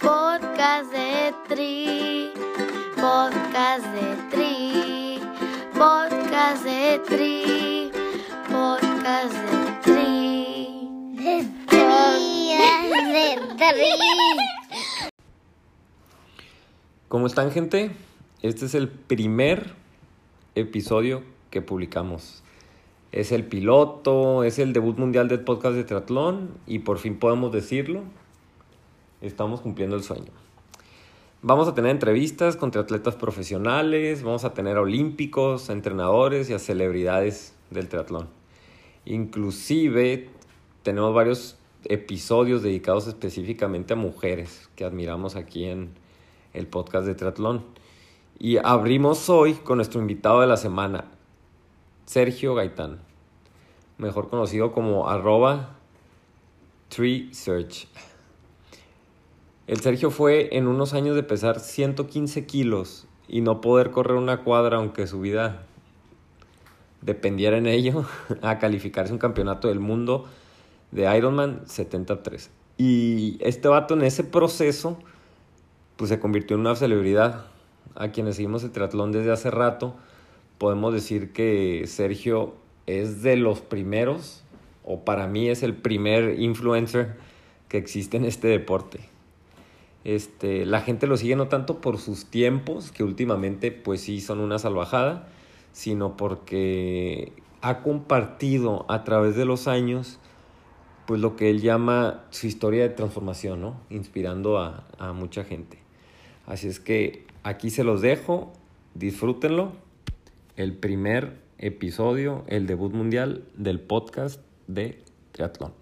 [0.00, 2.32] Podcast de Tri,
[2.96, 5.20] podcast de Tri,
[5.74, 7.90] podcast de Tri,
[8.48, 10.88] podcast de Tri.
[11.16, 12.56] De Tri,
[13.12, 15.10] de Tri.
[17.08, 17.90] ¿Cómo están gente?
[18.40, 19.74] Este es el primer
[20.54, 22.42] episodio que publicamos.
[23.12, 27.52] Es el piloto, es el debut mundial del podcast de triatlón y por fin podemos
[27.52, 28.04] decirlo,
[29.20, 30.32] estamos cumpliendo el sueño.
[31.42, 36.58] Vamos a tener entrevistas con triatletas profesionales, vamos a tener olímpicos, a entrenadores y a
[36.58, 38.28] celebridades del triatlón.
[39.06, 40.28] Inclusive
[40.82, 45.94] tenemos varios episodios dedicados específicamente a mujeres que admiramos aquí en
[46.52, 47.64] el podcast de triatlón.
[48.38, 51.06] Y abrimos hoy con nuestro invitado de la semana,
[52.06, 53.00] Sergio Gaitán,
[53.98, 55.76] mejor conocido como arroba
[56.88, 57.86] treesearch.
[59.70, 64.42] El Sergio fue en unos años de pesar 115 kilos y no poder correr una
[64.42, 65.62] cuadra aunque su vida
[67.02, 68.04] dependiera en ello
[68.42, 70.26] a calificarse un campeonato del mundo
[70.90, 72.50] de Ironman 73.
[72.78, 74.98] Y este vato en ese proceso
[75.94, 77.46] pues se convirtió en una celebridad.
[77.94, 79.94] A quienes seguimos el triatlón desde hace rato,
[80.58, 82.54] podemos decir que Sergio
[82.86, 84.42] es de los primeros,
[84.82, 87.18] o para mí es el primer influencer
[87.68, 89.09] que existe en este deporte.
[90.04, 94.40] Este, la gente lo sigue no tanto por sus tiempos, que últimamente pues sí son
[94.40, 95.28] una salvajada,
[95.72, 100.18] sino porque ha compartido a través de los años
[101.06, 103.80] pues lo que él llama su historia de transformación, ¿no?
[103.90, 105.78] Inspirando a, a mucha gente.
[106.46, 108.52] Así es que aquí se los dejo,
[108.94, 109.72] disfrútenlo.
[110.56, 115.79] El primer episodio, el debut mundial del podcast de triatlón.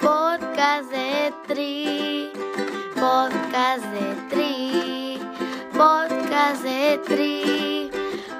[0.00, 2.32] Podcast de Tri,
[2.94, 5.18] podcast de Tri,
[5.76, 7.90] podcast de Tri,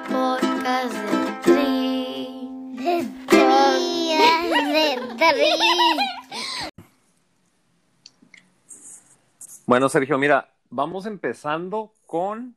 [0.09, 2.75] podcast de Tri.
[2.77, 4.17] De Tri,
[4.73, 5.51] de Tri.
[9.67, 12.55] Bueno, Sergio, mira, vamos empezando con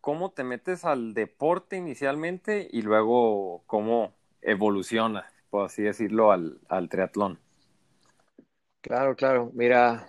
[0.00, 6.88] cómo te metes al deporte inicialmente y luego cómo evoluciona, por así decirlo, al, al
[6.88, 7.43] triatlón.
[8.84, 9.50] Claro, claro.
[9.54, 10.06] Mira,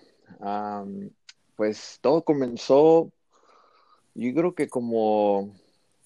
[1.55, 3.09] pues todo comenzó,
[4.15, 5.55] yo creo que como,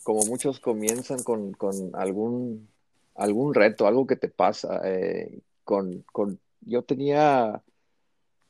[0.04, 2.68] como muchos comienzan con, con algún,
[3.16, 4.82] algún reto, algo que te pasa.
[4.86, 7.60] eh, con, con, yo tenía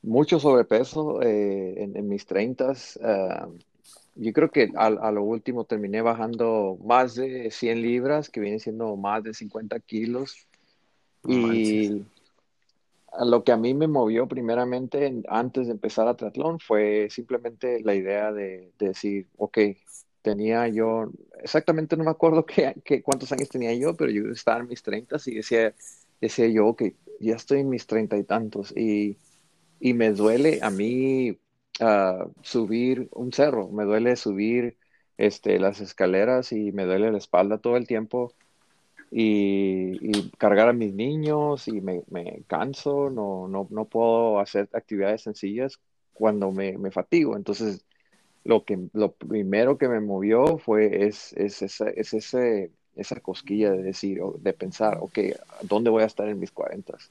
[0.02, 3.00] mucho sobrepeso eh, en, en mis treintas.
[3.02, 3.48] ah,
[4.16, 8.58] yo creo que a, a lo último terminé bajando más de 100 libras, que viene
[8.58, 10.46] siendo más de 50 kilos.
[11.26, 12.02] Y
[13.24, 17.80] lo que a mí me movió primeramente en- antes de empezar a triatlón fue simplemente
[17.82, 19.58] la idea de, de decir, ok,
[20.22, 21.10] tenía yo,
[21.42, 24.82] exactamente no me acuerdo qué, qué- cuántos años tenía yo, pero yo estaba en mis
[24.82, 25.74] treintas y decía,
[26.20, 26.82] decía yo, ok,
[27.20, 29.18] ya estoy en mis treinta y tantos y,
[29.78, 31.38] y me duele a mí
[31.80, 34.78] ah, subir un cerro, me duele subir
[35.16, 38.34] este, las escaleras y me duele la espalda todo el tiempo
[39.10, 45.22] y, cargar a mis niños y me, me canso, no, no, no puedo hacer actividades
[45.22, 45.80] sencillas
[46.14, 47.36] cuando me, fatigo.
[47.36, 47.84] Entonces,
[48.44, 53.72] lo que, lo primero que me movió fue es, es, esa, es ese, esa cosquilla
[53.72, 55.18] de decir, de pensar, ok,
[55.62, 57.10] ¿dónde voy a estar en mis cuarentas?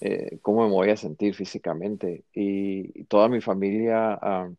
[0.00, 2.24] Eh, ¿cómo me voy a sentir físicamente?
[2.32, 4.50] Y, y toda mi familia, ah,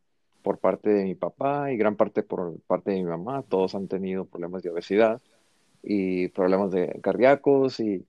[0.41, 3.87] por parte de mi papá y gran parte por parte de mi mamá, todos han
[3.87, 5.21] tenido problemas de obesidad
[5.85, 8.03] y problemas de cardíacos y,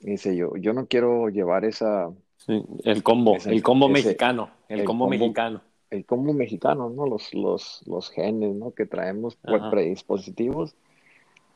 [0.00, 4.50] y dice yo, yo no quiero llevar esa, Sí, el combo, el combo ese- mexicano,
[4.68, 5.62] el, el combo, combo- mexicano.
[5.90, 7.06] el combo mexicano, ¿no?
[7.06, 8.72] Los, los, los genes, ¿no?
[8.72, 9.70] Que traemos pues, Ajá.
[9.70, 10.74] predispositivos.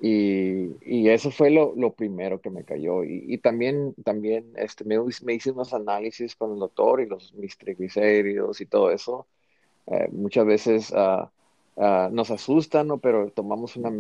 [0.01, 3.03] Y, y eso fue lo, lo primero que me cayó.
[3.05, 7.35] Y, y también, también este, me, me hice unos análisis con el doctor y los,
[7.35, 9.27] mis triglicéridos y todo eso.
[9.89, 11.31] Eh, muchas veces ah,
[11.79, 12.99] ah, nos asustan, ¿no?
[12.99, 13.91] Pero tomamos una,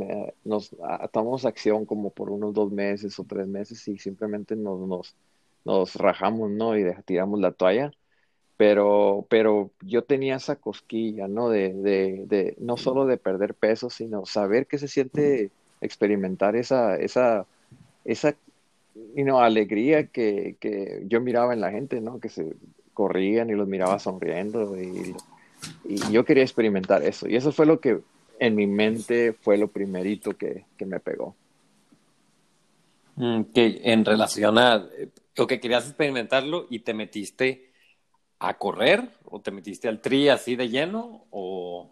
[0.44, 4.80] nos, ah, tomamos acción como por unos dos meses o tres meses y simplemente nos,
[4.80, 5.16] nos,
[5.64, 6.76] nos rajamos, ¿no?
[6.78, 7.92] Y tiramos la toalla.
[8.56, 11.48] Pero, pero yo tenía esa cosquilla, ¿no?
[11.48, 16.96] De, de, de, no solo de perder peso, sino saber qué se siente experimentar esa,
[16.96, 17.46] esa,
[18.04, 18.34] esa,
[19.14, 22.18] you alegría que, que yo miraba en la gente, ¿no?
[22.20, 22.56] Que se
[22.94, 25.14] corrían y los miraba sonriendo y,
[25.84, 27.28] y yo quería experimentar eso.
[27.28, 27.98] Y eso fue lo que
[28.38, 31.34] en mi mente fue lo primerito que, que me pegó.
[33.16, 34.86] Mm, que en relación a,
[35.36, 37.70] o que querías experimentarlo y te metiste
[38.38, 41.90] a correr o te metiste al tri así de lleno o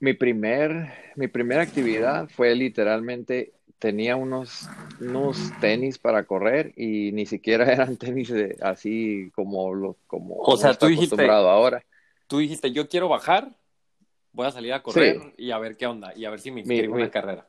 [0.00, 4.68] Mi primer, mi primera actividad fue literalmente, tenía unos,
[5.00, 10.56] unos tenis para correr y ni siquiera eran tenis de- así como los, como O
[10.58, 11.82] sea, tú dijiste- acostumbrado ahora.
[12.26, 13.56] Tú dijiste yo quiero bajar,
[14.32, 15.32] voy a salir a correr Sí.
[15.38, 17.10] y a ver qué onda y a ver si me Mi- inscribo en mi- una
[17.10, 17.46] carrera.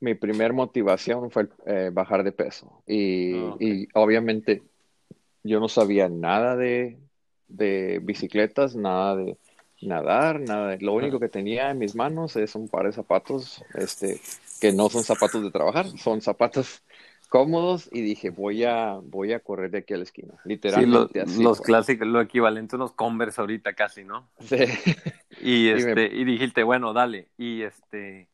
[0.00, 4.62] Mi primer motivación fue eh, bajar de peso y, Ah, y obviamente
[5.42, 6.98] yo no sabía nada de,
[7.48, 9.36] de bicicletas, nada de
[9.82, 13.62] nadar, nada de, lo único que tenía en mis manos es un par de zapatos,
[13.74, 14.20] este,
[14.60, 16.82] que no son zapatos de trabajar, son zapatos
[17.34, 21.20] cómodos y dije voy a, voy a correr de aquí a la esquina, Sí, literalmente
[21.20, 21.66] así los fue.
[21.66, 24.28] clásicos, lo equivalente a unos Converse ahorita casi, ¿no?
[24.38, 24.56] Sí.
[25.42, 27.26] Y Y me- este, y dijiste, bueno, dale.
[27.36, 28.28] Y este,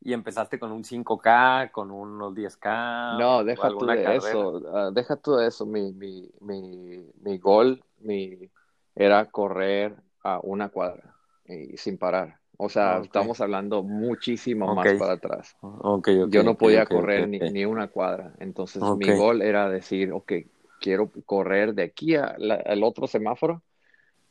[0.00, 3.18] y empezaste con un 5K, con unos 10K.
[3.18, 4.26] No, deja tú alguna de carrera.
[4.26, 5.66] eso, ah, deja tú de eso.
[5.66, 8.38] Mi, mi, mi, mi gol mi,
[8.94, 9.94] era correr
[10.24, 11.14] a una cuadra
[11.44, 12.39] y sin parar.
[12.60, 15.56] O sea, estamos hablando muchísimo más para atrás.
[16.24, 18.34] Yo no podía correr ni, ni una cuadra.
[18.40, 20.32] Entonces, mi gol era decir, ok,
[20.80, 23.62] quiero correr de aquí al otro semáforo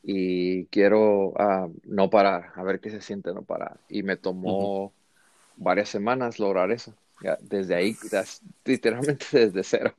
[0.04, 3.80] y quiero ah, no parar, a ver qué se siente no parar.
[3.90, 4.94] Y me tomó
[5.58, 6.96] varias semanas lograr eso.
[7.42, 7.96] Desde ahí,
[8.66, 9.96] literalmente desde cero.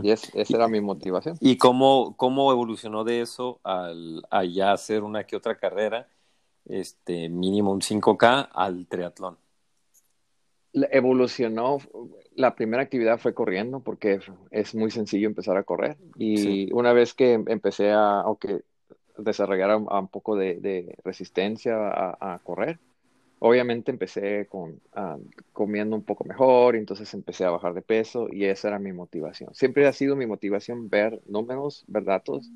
[0.00, 1.36] Y es- esa era mi motivación.
[1.40, 6.08] ¿Y cómo, cómo evolucionó de eso al, a ya hacer una que otra carrera,
[6.66, 9.36] este, mínimo un 5K al triatlón?
[10.90, 11.78] Evolucionó,
[12.34, 14.18] la primera actividad fue corriendo porque
[14.50, 15.96] es muy sencillo empezar a correr.
[16.18, 16.68] Y Sí.
[16.72, 18.62] una vez que empecé a, o que
[19.16, 22.80] desarrollara un, un poco de, de resistencia a, a correr,
[23.38, 24.80] obviamente empecé con,
[25.52, 28.92] comiendo un poco mejor, y entonces empecé a bajar de peso y esa era mi
[28.92, 29.54] motivación.
[29.54, 32.50] Siempre ha sido mi motivación ver números, ver datos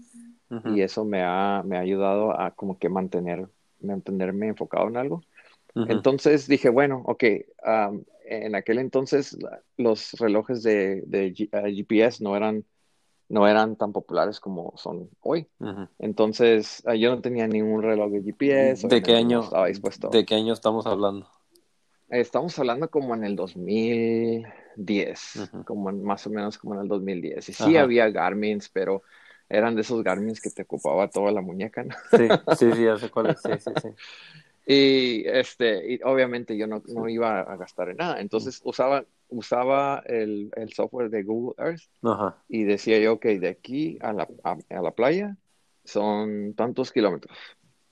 [0.50, 3.48] Ujú, y eso me ha, me ha ayudado a como que mantener,
[3.80, 5.22] mantenerme enfocado en algo.
[5.74, 5.90] ujú.
[5.90, 7.24] Entonces dije, bueno, ok,
[7.62, 9.36] am, en aquel entonces
[9.76, 12.64] los relojes de, de G- ah, GPS no eran,
[13.28, 15.46] no eran tan populares como son hoy.
[15.60, 15.88] Ujú.
[15.98, 19.42] Entonces ah, yo no tenía ningún reloj de GPS, ¿De qué año?
[19.42, 20.10] estaba dispuesto.
[20.10, 21.28] ¿De qué año estamos hablando?
[22.10, 25.64] Estamos hablando como en el 2010, Ujú.
[25.64, 27.48] como en- más o menos como en el 2010.
[27.50, 29.02] Y sí había Garmins, pero
[29.48, 31.94] eran de esos Garmins que te ocupaba toda la muñeca, ¿no?
[32.10, 33.40] Sí, sí, sí, ya sé cuál es.
[33.40, 33.88] Sí, sí, sí.
[34.70, 38.20] Y este, y obviamente yo no, no iba a gastar en nada.
[38.20, 42.36] Entonces usaba, usaba el, el software de Google Earth Ajá.
[42.50, 45.38] y decía yo que de aquí a la, a, a la playa
[45.84, 47.34] son tantos kilómetros.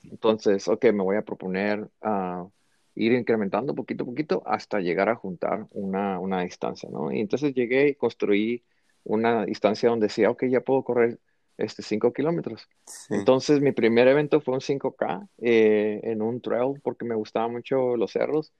[0.03, 2.45] Entonces, ok, me voy a proponer ah,
[2.93, 7.11] ir incrementando poquito a poquito hasta llegar a juntar una, una distancia, ¿no?
[7.11, 8.63] Y entonces llegué y construí
[9.03, 11.19] una distancia donde decía, ok, ya puedo correr
[11.57, 12.67] este 5 kilómetros.
[12.85, 13.13] Sí.
[13.15, 17.97] Entonces, mi primer evento fue un 5K eh, en un trail porque me gustaban mucho
[17.97, 18.53] los cerros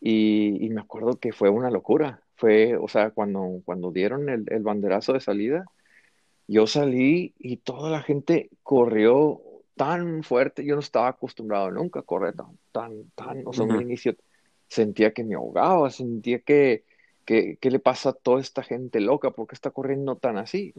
[0.00, 2.22] y, y me acuerdo que fue una locura.
[2.36, 5.64] Fue, o sea, cuando, cuando dieron el, el banderazo de salida,
[6.48, 9.40] yo salí y toda la gente corrió
[9.76, 10.64] tan fuerte.
[10.64, 13.42] Yo no estaba acostumbrado nunca a correr tan, tan, tan.
[13.46, 14.16] O sea, un inicio
[14.68, 16.84] sentía que me ahogaba, sentía que,
[17.24, 19.30] que, ¿qué le pasa a toda esta gente loca?
[19.30, 20.74] ¿Por qué está corriendo tan así?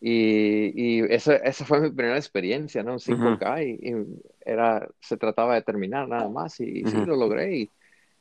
[0.00, 2.92] Y, y esa, esa fue mi primera experiencia, ¿no?
[2.92, 4.06] Un 5K y, y
[4.44, 7.70] era, se trataba de terminar nada más y, sí, lo logré y,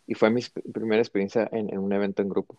[0.07, 0.41] y fue mi
[0.73, 2.57] primera experiencia en, en un evento en grupo.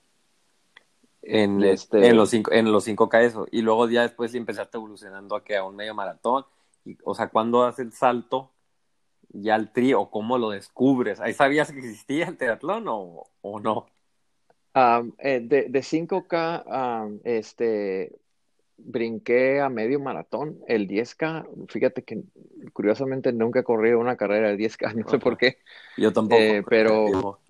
[1.23, 3.47] En, este- en los cinco, en los 5K eso.
[3.51, 6.45] Y luego ya después empezaste evolucionando a que a un medio maratón.
[6.85, 8.51] Y, o sea, ¿cuándo das el salto
[9.29, 11.21] ya al tri o cómo lo descubres?
[11.21, 13.87] ¿Ahí sabías que existía el triatlón o, o no?
[14.75, 18.13] Eh, de, de 5K, am, este,
[18.77, 22.23] brinqué a medio maratón, el 10K, fíjate que
[22.73, 25.59] curiosamente nunca he corrido una carrera de 10K, no sé por qué,
[25.97, 26.41] Yo tampoco.
[26.41, 27.41] Eh, pero,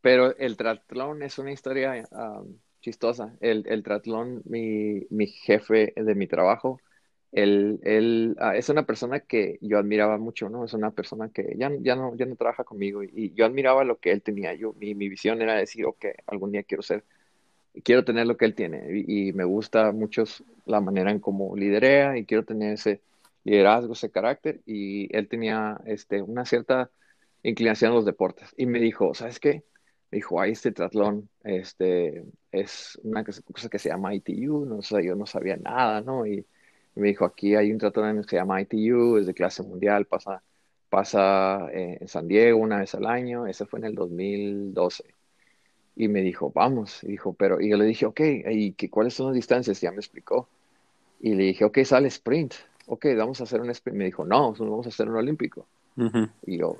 [0.00, 2.08] pero el triatlón es una historia
[2.80, 3.36] chistosa.
[3.40, 6.80] El, el triatlón, mi, mi jefe de mi trabajo,
[7.32, 10.64] él, ah, es una persona que yo admiraba mucho, ¿no?
[10.64, 13.98] Es una persona que ya, ya no, ya no trabaja conmigo y, yo admiraba lo
[13.98, 14.54] que él tenía.
[14.54, 17.04] Yo, mi, mi visión era decir, ok, algún día quiero ser,
[17.84, 20.24] quiero tener lo que él tiene y, me gusta mucho
[20.66, 23.02] la manera en cómo liderea y quiero tener ese
[23.44, 26.90] liderazgo, ese carácter y él tenía este, una cierta
[27.42, 29.64] inclinación a los deportes y me dijo, ¿sabes qué?
[30.10, 35.14] Me dijo, hay este triatlón, este, es una cosa que se llama ITU, no yo
[35.14, 36.26] no sabía nada, ¿no?
[36.26, 36.46] Y,
[36.98, 40.06] y me dijo, aquí hay un triatlón que se llama ITU, es de clase mundial,
[40.06, 40.42] pasa,
[40.88, 45.04] pasa eh, en San Diego una vez al año, ese fue en el 2012.
[45.94, 49.14] Y me dijo, vamos, y dijo, pero, y yo le dije, ok, ¿y qué, cuáles
[49.14, 49.80] son las distancias?
[49.80, 50.48] Ya me explicó.
[51.20, 52.54] Y le dije, ok, sale sprint.
[52.86, 53.96] Ok, vamos a hacer un sprint.
[53.96, 55.68] Me dijo, no, vamos a hacer un olímpico.
[56.46, 56.78] Y yo,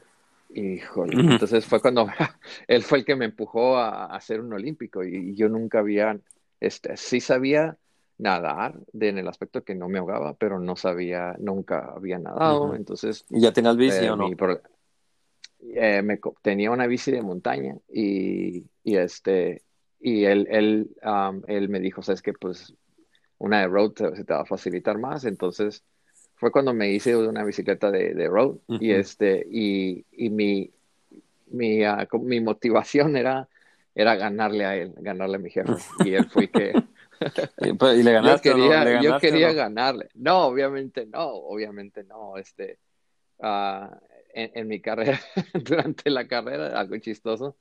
[0.53, 1.15] híjole.
[1.31, 2.09] Entonces fue cuando
[2.67, 5.05] él fue el que me empujó a, a hacer un olímpico.
[5.05, 6.19] Y, y yo nunca había,
[6.59, 7.79] este, sí sabía
[8.19, 12.75] nadar de, en el aspecto que no me ahogaba, pero no sabía, nunca había nadado.
[12.75, 14.31] Entonces, ¿Y ya tenías bici eh, o no?
[14.37, 14.61] pro-
[15.75, 19.63] eh, me tenía una bici de montaña y, y este
[20.01, 22.73] y él, él, um, él me dijo, sabes que pues
[23.39, 25.85] una de road te- se te va a facilitar más, entonces
[26.37, 28.95] fue cuando me hice una bicicleta de, de road y Ujú.
[28.95, 30.73] este y, y mi
[31.49, 33.49] mi, co- mi motivación era
[33.95, 36.81] era ganarle a él, ganarle a mi jefe y él fue que
[37.61, 38.65] Y, pues, ¿y le yo ganaste o no?
[38.65, 39.55] quería, ¿Le yo ganaste o quería no?
[39.55, 40.09] ganarle.
[40.15, 42.37] No, obviamente no, obviamente no.
[42.37, 42.79] Este,
[43.41, 43.99] ah,
[44.35, 45.21] en, en mi carrera,
[45.55, 47.57] durante la carrera, algo chistoso,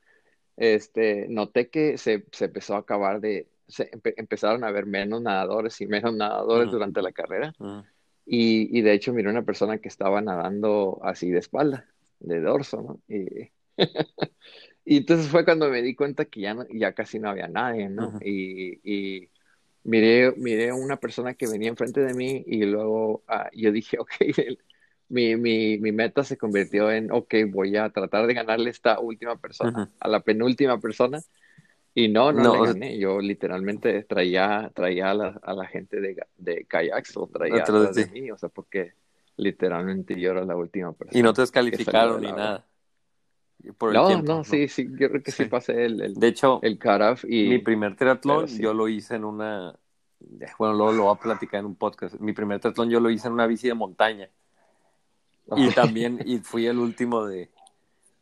[0.58, 5.22] este, noté que se, se empezó a acabar de, se empe- empezaron a haber menos
[5.22, 6.78] nadadores y menos nadadores Ujú.
[6.78, 7.56] durante la carrera.
[7.60, 7.86] Ujú.
[8.26, 11.88] Y, y de hecho miré una persona que estaba nadando así de espalda,
[12.20, 13.00] de dorso, ¿no?
[13.08, 13.52] Y,
[14.86, 17.90] y entonces fue cuando me di cuenta que ya, no- ya casi no había nadie,
[17.90, 18.10] ¿no?
[18.10, 18.20] Ujú.
[18.22, 19.30] Y, y
[19.88, 24.00] miré, miré a una persona que venía enfrente de mí y luego ah, yo dije,
[24.02, 24.60] ok, el-
[25.10, 29.00] mi, mi, mi meta se convirtió en, ok, voy a tratar de ganarle a esta
[29.02, 31.24] última persona, a la penúltima persona.
[31.96, 33.00] Y no, no, No, le gané.
[33.00, 37.94] Yo literalmente traía, traía a la, a la gente de, de kayaks o traía Atrás
[37.94, 38.94] de de mí, o sea, porque
[39.38, 42.66] literalmente yo era la última persona Y no te descalificaron ni nada.
[43.78, 44.44] Por el No, tiempo, no, ¿no?
[44.44, 45.50] sí, sí, yo creo que sí, Sí.
[45.50, 47.50] pasé el, el, De hecho, el cutoff y...
[47.50, 48.62] mi primer triatlón sí.
[48.62, 49.76] yo lo hice en una...
[50.58, 52.16] Bueno, luego lo voy a platicar en un podcast.
[52.20, 54.30] Mi primer triatlón yo lo hice en una bici de montaña.
[55.56, 57.50] Y también, y fui el último de...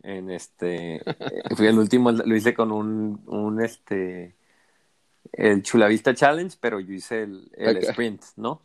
[0.04, 0.96] En este...
[0.98, 4.36] eh, Fui el último, lo hice con un, un este...
[5.32, 7.50] El Chulavista Challenge, pero yo hice el,
[7.82, 8.62] sprint, ¿no?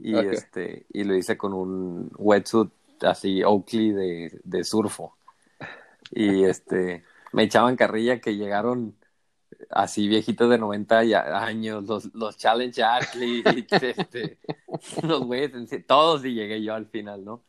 [0.00, 0.86] Y este...
[0.92, 2.70] Y lo hice con un wetsuit
[3.02, 5.16] así Oakley de, de surfo.
[6.10, 7.04] Y este...
[7.32, 8.96] Me echaban carrilla que llegaron
[9.70, 14.38] así viejitos de 90 ya- años, los, los Challenge Athletes, este,
[15.02, 15.52] los güeyes,
[15.86, 17.42] todos y llegué yo al final, ¿no?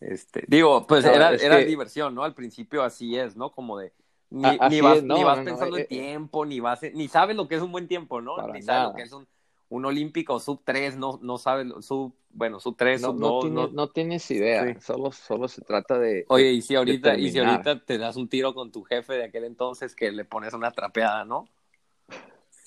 [0.00, 2.24] Este, digo, pues No, era, era que- diversión, ¿no?
[2.24, 3.52] Al principio así es, ¿no?
[3.52, 3.92] Como de,
[4.30, 5.88] ni, vas, es, no, ni vas no, pensando eh, en eh.
[5.88, 8.36] tiempo, ni vas, en- ni sabes lo que es un buen tiempo, ¿no?
[8.48, 9.26] Ni sabes lo que es un,
[9.70, 13.40] un olímpico sub 3, no, no sabes, sub, bueno, sub 3, No, sub no, 2,
[13.44, 13.74] tienes, no.
[13.74, 14.80] no tienes idea, Sí.
[14.80, 18.28] solo, solo se trata de, Oye, y si ahorita, y si ahorita te das un
[18.28, 21.48] tiro con tu jefe de aquel entonces que le pones una trapeada, ¿no?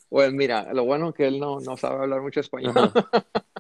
[0.09, 2.73] Pues mira, lo bueno que él no, no sabe hablar mucho español.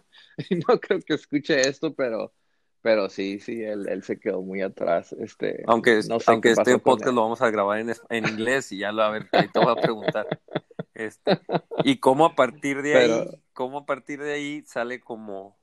[0.67, 2.33] No creo que escuche esto, pero,
[2.81, 5.13] pero sí, sí, él, él se quedó muy atrás.
[5.13, 8.71] Este, Aunque, no sé aunque este podcast lo vamos a grabar en, es- en inglés
[8.71, 10.27] y ya lo a ver, ahí te voy a preguntar.
[10.93, 11.39] Este,
[11.83, 15.55] y cómo a partir de ahí, cómo a partir de ahí sale como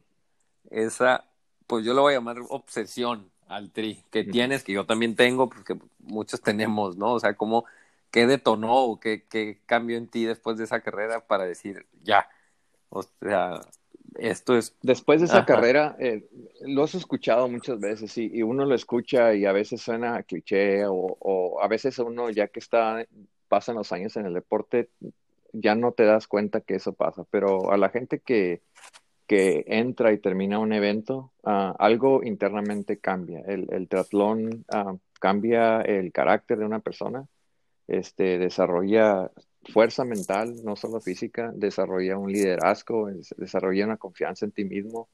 [0.70, 1.24] esa,
[1.66, 5.48] pues yo lo voy a llamar obsesión al tri, que tienes, que yo también tengo,
[5.48, 7.14] porque muchos tenemos, ¿no?
[7.14, 7.64] O sea, cómo,
[8.10, 12.28] qué detonó o qué, qué cambió en ti después de esa carrera para decir, ya,
[12.90, 13.60] o sea,
[14.18, 15.46] esto es, Después de esa Ajá.
[15.46, 16.28] carrera, eh,
[16.62, 20.22] lo has escuchado muchas veces y, y uno lo escucha y a veces suena a
[20.22, 23.06] cliché o, o a veces uno ya que está,
[23.48, 24.90] pasan los años en el deporte,
[25.52, 28.62] ya no te das cuenta que eso pasa, pero a la gente que,
[29.26, 33.40] que entra y termina un evento, ah, algo internamente cambia.
[33.46, 37.26] El, el triatlón ah, cambia el carácter de una persona,
[37.88, 39.30] este, desarrolla
[39.72, 45.08] fuerza mental, no solo física, desarrolla un liderazgo, es- desarrolla una confianza en ti mismo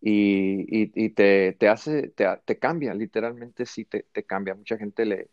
[0.00, 4.54] y, y- y te, te hace, te, te cambia, literalmente sí te, te cambia.
[4.54, 5.30] Mucha gente le,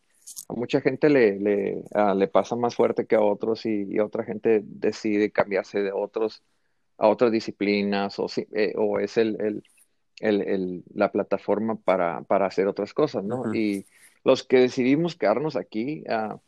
[0.50, 4.00] a mucha gente le, le, ah, le pasa más fuerte que a otros y, y
[4.00, 6.44] otra gente decide cambiarse de otros
[6.98, 9.64] a otras disciplinas o, eh, o es el, el,
[10.20, 13.48] el- el- la plataforma para, para hacer otras cosas, ¿no?
[13.52, 13.88] Y
[14.24, 16.40] los que decidimos quedarnos aquí, ah,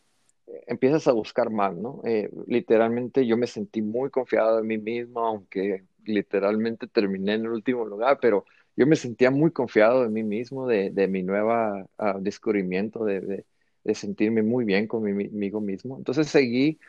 [0.67, 2.01] empiezas a buscar más, ¿no?
[2.05, 7.49] Eh, literalmente yo me sentí muy confiado en mí mismo, aunque literalmente terminé en el
[7.51, 11.87] último lugar, pero yo me sentía muy confiado en mí mismo, de, de mi nueva
[11.97, 13.45] ah, descubrimiento, de, de-
[13.85, 15.97] de sentirme muy bien conmigo mismo.
[15.97, 16.79] Entonces seguí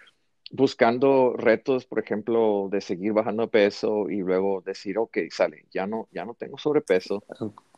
[0.51, 6.09] buscando retos, por ejemplo, de seguir bajando peso y luego decir, ok, sale, ya no,
[6.13, 7.25] ya no tengo sobrepeso,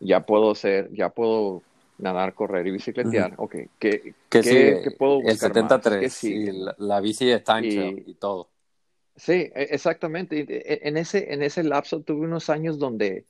[0.00, 1.64] ya puedo hacer, ya puedo
[1.98, 3.34] nadar, correr y bicicletear.
[3.38, 5.78] Ok, ¿qué, que qué- sí, qué puedo el buscar más?
[5.78, 8.52] 73 ¿Qué sigue, y la, la bici de time Y- y todo.
[9.16, 10.40] Sí, e- exactamente.
[10.48, 13.26] E- En ese, en ese lapso tuve unos años donde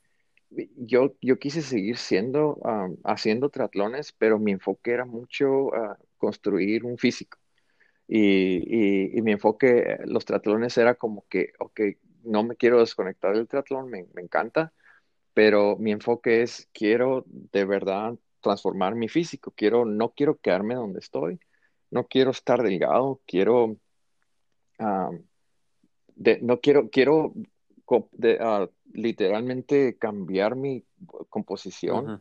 [0.50, 2.58] yo, yo quise seguir siendo,
[3.04, 7.38] haciendo triatlones, pero mi enfoque era mucho a construir un físico.
[8.08, 11.80] Y, y- mi enfoque, los triatlones era como que, ok,
[12.24, 14.72] no me quiero desconectar del triatlón, me, encanta,
[15.34, 21.00] pero mi enfoque es, quiero de verdad transformar mi físico, quiero, no quiero quedarme donde
[21.00, 21.40] estoy,
[21.90, 23.76] no quiero estar delgado, quiero,
[24.78, 25.10] ah,
[26.16, 27.32] de, no quiero, quiero
[28.12, 30.84] de, uh, literalmente cambiar mi
[31.28, 32.20] composición, uh -huh.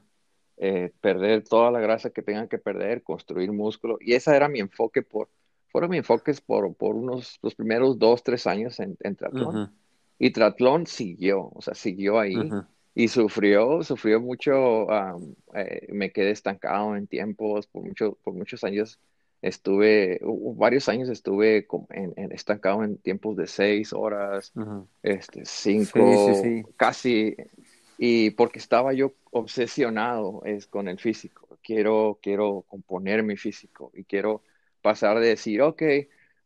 [0.58, 3.98] eh, perder toda la grasa que tengan que perder, construir músculo.
[4.00, 5.30] Y ese era mi enfoque por,
[5.72, 9.56] fueron mis enfoques por, por unos, los primeros dos, tres años en, en triatlón.
[9.56, 9.72] Uh -huh.
[10.20, 12.36] Y triatlón siguió, o sea, siguió ahí.
[12.96, 18.64] Y sufrió, sufrió mucho, um, eh, me quedé estancado en tiempos, por, mucho, por muchos
[18.64, 19.00] años
[19.42, 20.20] estuve,
[20.56, 24.88] varios años estuve en, en, estancado en tiempos de seis horas, uh -huh.
[25.04, 26.64] este, cinco, sí, sí, sí.
[26.76, 27.36] casi,
[27.98, 31.58] y porque estaba yo obsesionado es, con el físico.
[31.64, 34.42] Quiero, quiero componer mi físico y quiero
[34.82, 35.82] pasar de decir, ok,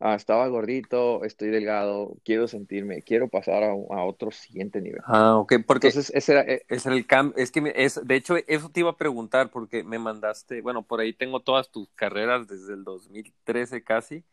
[0.01, 5.01] uh, estaba gordito, estoy delgado, quiero sentirme, quiero pasar a, a otro siguiente nivel.
[5.05, 8.36] Ah, ok, porque Entonces, ese era, eh, era el cambio, es que es, de hecho
[8.48, 12.48] eso te iba a preguntar porque me mandaste, bueno, por ahí tengo todas tus carreras
[12.48, 14.25] desde el 2013 casi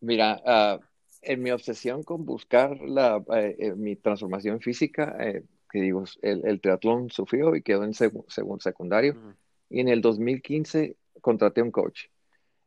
[0.00, 0.84] Mira, uh,
[1.22, 6.60] en mi obsesión con buscar la, eh, mi transformación física, eh, que digo, el, el,
[6.60, 9.12] triatlón sufrió y quedó en seg seg secundario.
[9.12, 9.36] Uh -huh.
[9.70, 12.06] Y en el 2015 contraté un coach.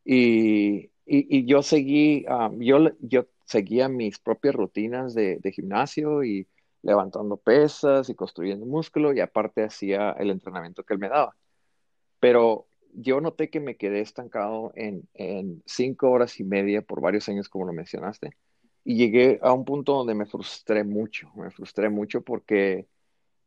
[0.04, 6.24] Y, y, y yo seguí, um, yo, yo seguía mis propias rutinas de, de gimnasio
[6.24, 6.48] y
[6.82, 11.36] levantando pesas y construyendo músculo y aparte hacía el entrenamiento que él me daba
[12.20, 17.28] pero yo noté que me quedé estancado en, en, cinco horas y media por varios
[17.28, 18.30] años, como lo mencionaste,
[18.84, 22.86] y llegué a un punto donde me frustré mucho, me frustré mucho porque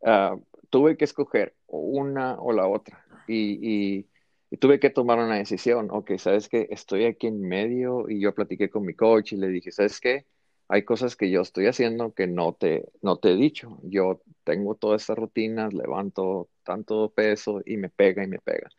[0.01, 4.07] uh, tuve que escoger una o la otra y, y,
[4.51, 8.35] y, tuve que tomar una decisión, ok, sabes que estoy aquí en medio y yo
[8.35, 10.25] platiqué con mi coach y le dije, sabes qué,
[10.71, 13.79] hay cosas que yo estoy haciendo que no te, no te he dicho.
[13.81, 18.69] Yo tengo todas estas rutinas, levanto tanto peso y me pega y me pega.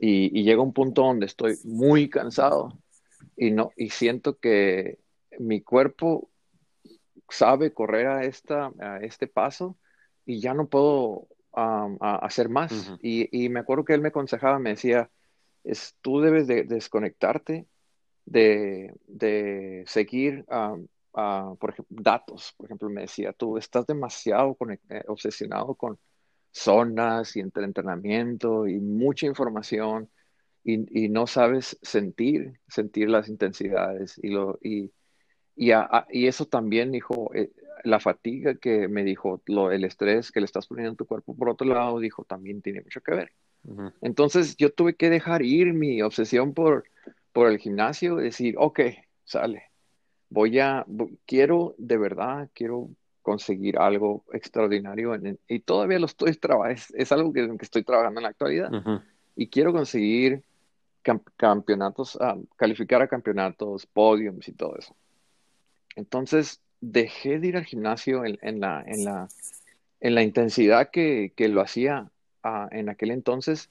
[0.00, 2.80] Y, y llega un punto donde estoy muy cansado
[3.36, 4.98] y, no, y siento que
[5.38, 6.30] mi cuerpo
[7.28, 9.76] sabe correr a, esta, a este paso
[10.24, 12.72] y ya no puedo um, a hacer más.
[12.72, 12.98] Uh -huh.
[13.02, 15.10] y, y, me acuerdo que él me aconsejaba, me decía,
[15.64, 17.66] es, tú debes de, desconectarte,
[18.24, 24.56] de, de seguir um, Uh, por ejemplo, datos, por ejemplo, me decía, tú estás demasiado
[24.88, 25.98] eh, obsesionado con
[26.52, 30.08] zonas y entrenamiento y mucha información
[30.62, 34.92] y, y, no sabes sentir, sentir las intensidades y, lo, y,
[35.56, 37.50] y, a, a, y eso también dijo, eh,
[37.82, 41.34] la fatiga que me dijo, lo, el estrés que le estás poniendo a tu cuerpo,
[41.34, 43.32] por otro lado, dijo, también tiene mucho que ver.
[43.64, 43.94] Uh -huh.
[44.02, 46.84] Entonces yo tuve que dejar ir mi obsesión por,
[47.32, 48.80] por el gimnasio, decir, ok,
[49.24, 49.69] sale,
[50.30, 50.86] voy a,
[51.26, 52.88] quiero de verdad, quiero
[53.22, 57.84] conseguir algo extraordinario en, y todavía lo estoy trabajando, es, es, algo que, que, estoy
[57.84, 59.02] trabajando en la actualidad uh -huh.
[59.36, 60.42] y quiero conseguir
[61.02, 64.94] camp campeonatos, uh, calificar a campeonatos, podiums y todo eso.
[65.96, 69.28] Entonces dejé de ir al gimnasio en, en la, en, la,
[70.00, 72.10] en la intensidad que, que lo hacía
[72.44, 73.70] uh, en aquel entonces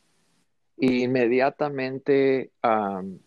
[0.77, 3.19] e inmediatamente um,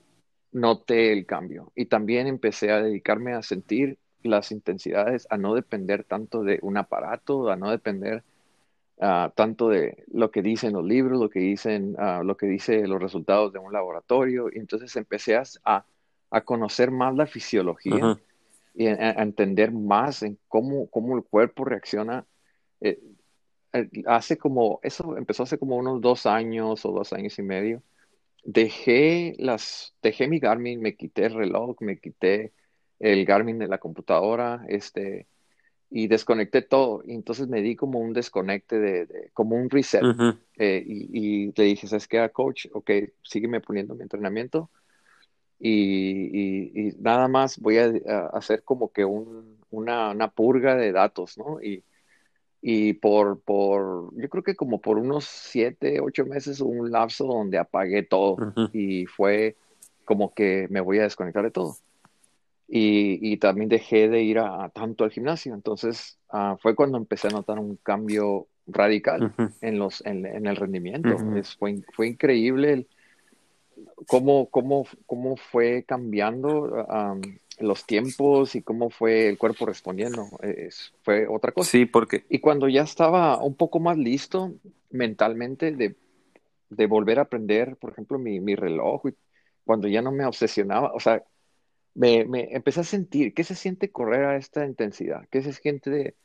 [0.53, 6.05] noté el cambio y también empecé a dedicarme a sentir las intensidades, a no depender
[6.05, 8.23] tanto de un aparato, a no depender
[8.99, 12.87] uh, tanto de lo que dicen los libros, lo que dicen, uh, lo que dice
[12.87, 14.49] los resultados de un laboratorio.
[14.53, 15.85] Y entonces empecé a,
[16.31, 18.21] a conocer más la fisiología uh -huh.
[18.75, 22.25] y a, a entender más en cómo, cómo el cuerpo reacciona.
[22.81, 23.01] Eh,
[23.73, 27.83] eh, hace como, eso empezó hace como unos dos años o dos años y medio.
[28.45, 32.53] Dejé las, dejé mi Garmin, me quité el reloj, me quité
[32.99, 35.29] el Garmin de la computadora, este,
[35.91, 37.03] y desconecté todo.
[37.07, 40.11] Y entonces me di como un desconecte de, de como un reset.
[40.59, 42.67] Eh, y, y le dije, ¿sabes qué, coach?
[42.73, 42.91] Ok,
[43.23, 44.71] sígueme poniendo mi entrenamiento.
[45.59, 50.75] Y, y- y nada más voy a, a hacer como que un, una, una purga
[50.77, 51.63] de datos, ¿no?
[51.63, 51.85] Y,
[52.65, 57.27] y por, por, yo creo que como por unos siete, ocho meses hubo un lapso
[57.27, 58.35] donde apagué todo.
[58.35, 58.71] Ujú.
[58.73, 59.57] Y fue
[60.05, 61.77] como que me voy a desconectar de todo.
[62.69, 65.53] Y, y también dejé de ir a, a tanto al gimnasio.
[65.55, 69.51] Entonces, ah, fue cuando empecé a notar un cambio radical Ujú.
[69.61, 71.17] en los, en, en el rendimiento.
[71.17, 71.37] Ujú.
[71.37, 72.87] Es, fue, fue increíble el-
[74.07, 77.21] cómo, cómo, cómo fue cambiando am,
[77.61, 80.29] los tiempos y cómo fue el cuerpo respondiendo.
[80.43, 81.71] Es- fue otra cosa.
[81.71, 84.53] Sí, porque Y cuando ya estaba un poco más listo
[84.91, 85.97] mentalmente de,
[86.71, 89.15] de volver a aprender, por ejemplo, mi, mi reloj, y
[89.65, 91.23] cuando ya no me obsesionaba, o sea,
[91.95, 95.23] me, me empecé a sentir, ¿qué se siente correr a esta intensidad?
[95.31, 96.17] ¿Qué se siente de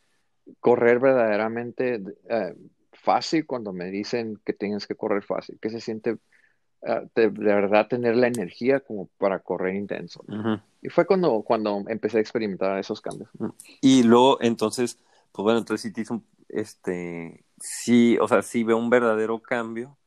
[0.60, 2.56] correr verdaderamente eh,
[2.94, 5.58] fácil cuando me dicen que tienes que correr fácil?
[5.62, 6.18] ¿Qué se siente
[6.82, 10.24] eh, de, de verdad tener la energía como para correr intenso?
[10.82, 13.30] Y fue cuando, cuando empecé a experimentar esos cambios.
[13.82, 15.00] Y luego, entonces,
[15.32, 19.42] pues bueno, entonces sí te hizo un, este, sí, o sea, sí veo un verdadero
[19.42, 19.98] cambio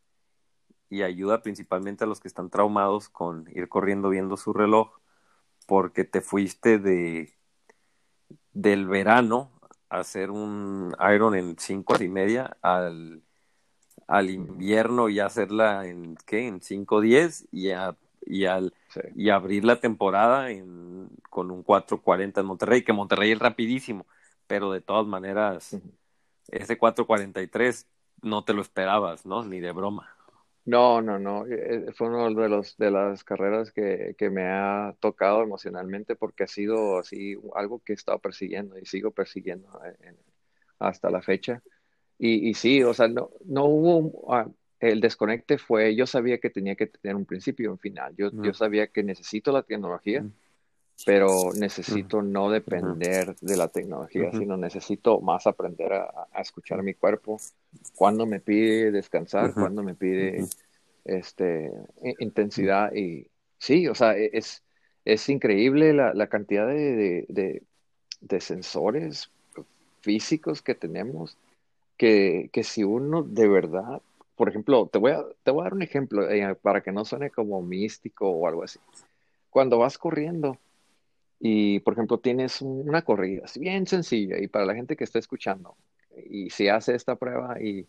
[0.88, 4.98] y ayuda principalmente a los que están traumados con ir corriendo viendo su reloj,
[5.66, 7.32] porque te fuiste de
[8.52, 9.52] del verano
[9.88, 13.22] a hacer un Iron en cinco horas y media al,
[14.10, 17.96] al invierno y hacerla en qué, en cinco diez y a,
[18.26, 19.00] y al Sí.
[19.14, 24.06] y abrir la temporada en, con un 4.40 en Monterrey, que Monterrey es rapidísimo,
[24.46, 25.90] pero de todas maneras, Ujú.
[26.48, 27.88] ese 4.43
[28.22, 29.44] no te lo esperabas, ¿no?
[29.44, 30.14] Ni de broma.
[30.64, 31.46] No, no, no.
[31.46, 36.16] eh, eh, Fue uno de los de las carreras que, que me ha tocado emocionalmente
[36.16, 40.18] porque ha sido así algo que he estado persiguiendo y sigo persiguiendo en- en-
[40.78, 41.62] hasta la fecha.
[42.20, 44.48] Y, y sí, o sea, no, no hubo un- ah,
[44.80, 48.14] el desconecte fue, yo sabía que tenía que tener un principio y un final.
[48.16, 50.26] Yo, yo sabía que necesito la tecnología,
[51.04, 56.94] pero necesito no depender de la tecnología, sino necesito más aprender a, a escuchar mi
[56.94, 57.38] cuerpo,
[57.94, 60.50] cuando me pide descansar, cuando me pide
[61.04, 61.72] este,
[62.20, 63.28] intensidad y
[63.58, 64.62] sí, o sea, e- es,
[65.04, 67.62] es increíble la, la cantidad de, de, de-
[68.20, 69.30] de sensores
[70.02, 71.36] físicos que tenemos
[72.00, 74.00] que, que si uno de verdad,
[74.34, 77.04] por ejemplo, te voy a, te voy a dar un ejemplo eh, para que no
[77.04, 78.78] suene como místico o algo así.
[79.50, 80.56] Cuando vas corriendo
[81.40, 85.04] y, por ejemplo, tienes un- una corrida, es bien sencilla y para la gente que
[85.04, 85.76] está escuchando
[86.30, 87.86] y si hace esta prueba y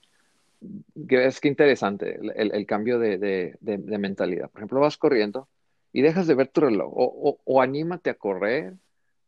[1.08, 4.50] es que interesante el, el- cambio de, de- de- de mentalidad.
[4.50, 5.48] Por ejemplo, vas corriendo
[5.94, 8.74] y dejas de ver tu reloj o, o- o anímate a correr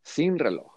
[0.02, 0.73] sin reloj.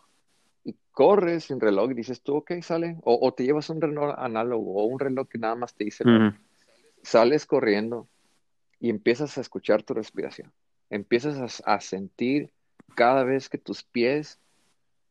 [0.96, 2.96] Corres sin reloj y dices tú, ok, sale.
[3.02, 6.04] O, o te llevas un reloj análogo o un reloj que nada más te dice
[6.04, 6.28] hora.
[6.28, 6.36] Ujú.
[7.02, 8.08] Sales corriendo
[8.80, 10.50] y empiezas a escuchar tu respiración.
[10.88, 12.50] Empiezas a, a sentir
[12.94, 14.38] cada vez que tus pies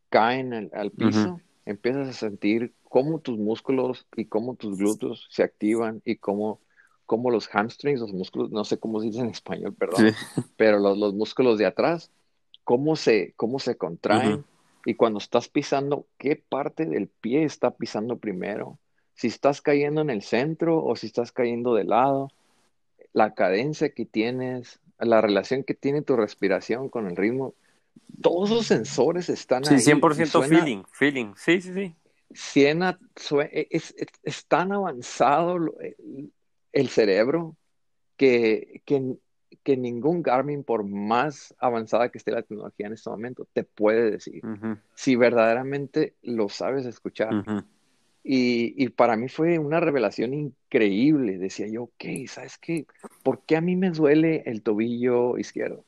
[0.10, 5.44] caen al, al piso, empiezas a sentir cómo tus músculos y cómo tus glúteos se
[5.44, 6.62] activan y cómo,
[7.06, 10.16] cómo los hamstrings, los músculos, no sé cómo se dice en español, perdón, Sí.
[10.58, 12.10] pero los, los músculos de atrás,
[12.64, 14.44] cómo se, cómo se contraen.
[14.86, 18.78] Y cuando estás pisando, qué parte del pie está pisando primero,
[19.16, 22.32] si estás cayendo en el centro o si estás cayendo de lado,
[23.14, 27.54] la cadencia que tienes, la relación que tiene tu respiración con el ritmo,
[28.22, 29.80] todos los sensores están Sí, ahí.
[29.80, 31.34] y 100% suena- feeling, feeling.
[31.36, 31.96] Sí, sí, sí.
[32.34, 35.58] Siena- sue- es, es- es tan avanzado
[36.74, 37.56] el cerebro
[38.18, 39.16] que, que,
[39.66, 44.12] que ningún Garmin, por más avanzada que esté la tecnología en este momento, te puede
[44.12, 44.44] decir
[44.94, 47.44] si verdaderamente lo sabes escuchar.
[48.24, 51.40] Y, y para mí fue una revelación increíble.
[51.40, 52.86] Decía yo, ok, ¿sabes qué?
[53.24, 55.84] ¿Por qué a mí me duele el tobillo izquierdo?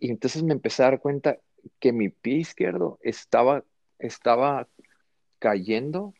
[0.00, 1.38] Y entonces me empecé a dar cuenta
[1.78, 3.62] que mi pie izquierdo estaba,
[4.00, 4.66] estaba
[5.38, 6.12] cayendo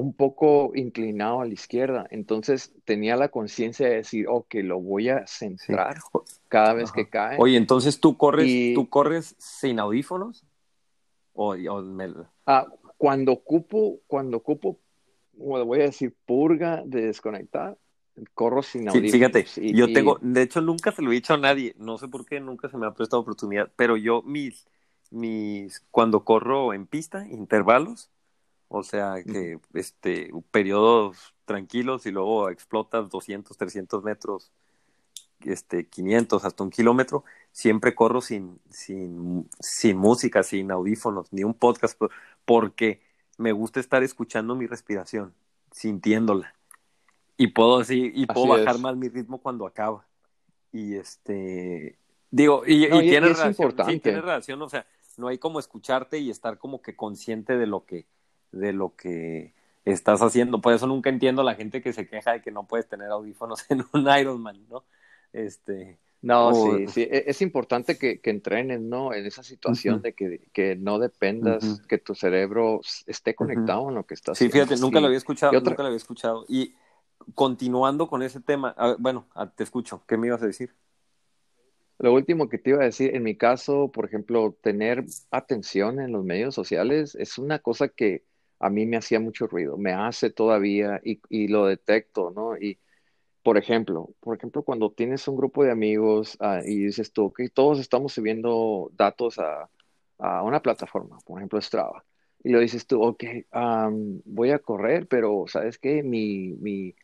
[0.00, 2.06] un poco inclinado a la izquierda.
[2.10, 5.98] Entonces tenía la conciencia de decir, ok, lo voy a centrar
[6.48, 6.94] cada vez Ajá.
[6.94, 7.36] que cae.
[7.38, 10.44] Oye, entonces tú corres, Y- tú corres sin audífonos?
[11.34, 12.12] O, o me-
[12.46, 14.78] Ah, cuando ocupo, cuando ocupo,
[15.34, 17.76] bueno, voy a decir, purga de desconectar,
[18.34, 19.12] corro sin Sí, audífonos.
[19.12, 21.98] fíjate, Y- yo y- tengo, de hecho nunca se lo he dicho a nadie, no
[21.98, 24.66] sé por qué, nunca se me ha prestado oportunidad, pero yo mis,
[25.10, 28.10] mis, cuando corro en pista, intervalos,
[28.72, 34.52] o sea, que este, periodos tranquilos y luego explotas 200, 300 metros,
[35.40, 41.52] este, 500 hasta un kilómetro, siempre corro sin, sin, sin música, sin audífonos, ni un
[41.52, 42.00] podcast,
[42.44, 43.02] porque
[43.38, 45.34] me gusta estar escuchando mi respiración,
[45.72, 46.54] sintiéndola.
[47.36, 50.06] Y puedo así, y puedo bajar más mi ritmo cuando acaba.
[50.70, 51.98] Y este,
[52.30, 56.56] digo, y, tiene relación, sí, tiene relación, o sea, no hay como escucharte y estar
[56.58, 58.06] como que consciente de lo que,
[58.52, 59.52] de lo que
[59.84, 60.60] estás haciendo.
[60.60, 63.08] Por eso nunca entiendo a la gente que se queja de que no puedes tener
[63.10, 64.84] audífonos en un Ironman, ¿no?
[65.32, 65.98] Este.
[66.22, 69.14] No, sí, sí, e, es importante que, que entrenes, ¿no?
[69.14, 74.04] En esa situación de que, que, no dependas, que tu cerebro esté conectado en lo
[74.04, 74.52] que estás haciendo.
[74.52, 76.44] Sí, fíjate, nunca lo había escuchado, nunca lo había escuchado.
[76.46, 76.74] Y
[77.34, 80.74] continuando con ese tema, bueno, te escucho, ¿qué me ibas a decir?
[81.98, 86.12] Lo último que te iba a decir, en mi caso, por ejemplo, tener atención en
[86.12, 88.24] los medios sociales es una cosa que
[88.60, 92.56] a mí me hacía mucho ruido, me hace todavía y, y lo detecto, ¿no?
[92.58, 92.78] Y,
[93.42, 97.48] por ejemplo, por ejemplo, cuando tienes un grupo de amigos ah, y dices tú, que
[97.48, 99.70] todos estamos subiendo datos a,
[100.18, 102.04] a, una plataforma, por ejemplo, Strava,
[102.44, 103.24] y lo dices tú, ok,
[104.24, 106.02] voy a correr, pero ¿sabes qué?
[106.02, 106.94] Mi, mi,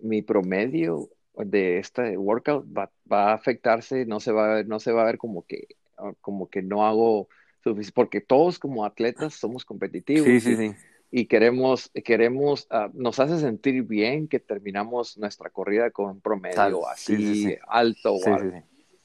[0.00, 4.80] mi promedio de este workout va, va, a afectarse, no se va a ver, no
[4.80, 7.28] se va a ver como que, ah, como que no hago
[7.62, 10.26] suficiente, porque todos como atletas somos competitivos.
[10.26, 10.74] Sí, sí, sí.
[11.10, 16.86] Y queremos, queremos, uh, nos hace sentir bien que terminamos nuestra corrida con un promedio
[16.86, 18.16] así sí, sí, alto.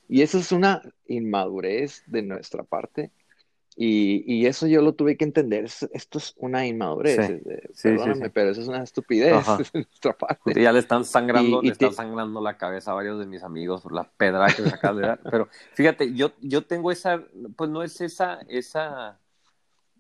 [0.10, 3.12] Y eso es una inmadurez de nuestra parte
[3.76, 5.66] y, y, eso yo lo tuve que entender.
[5.66, 7.18] Esto es una inmadurez.
[7.30, 9.34] Eh, perdóname, pero eso es una estupidez
[9.74, 10.62] de nuestra parte.
[10.62, 13.82] ya le están sangrando, y, le están sangrando la cabeza a varios de mis amigos
[13.82, 15.20] por la pedra que acaba de dar.
[15.24, 17.24] Pero fíjate, yo, yo tengo esa,
[17.56, 19.20] pues no es esa, esa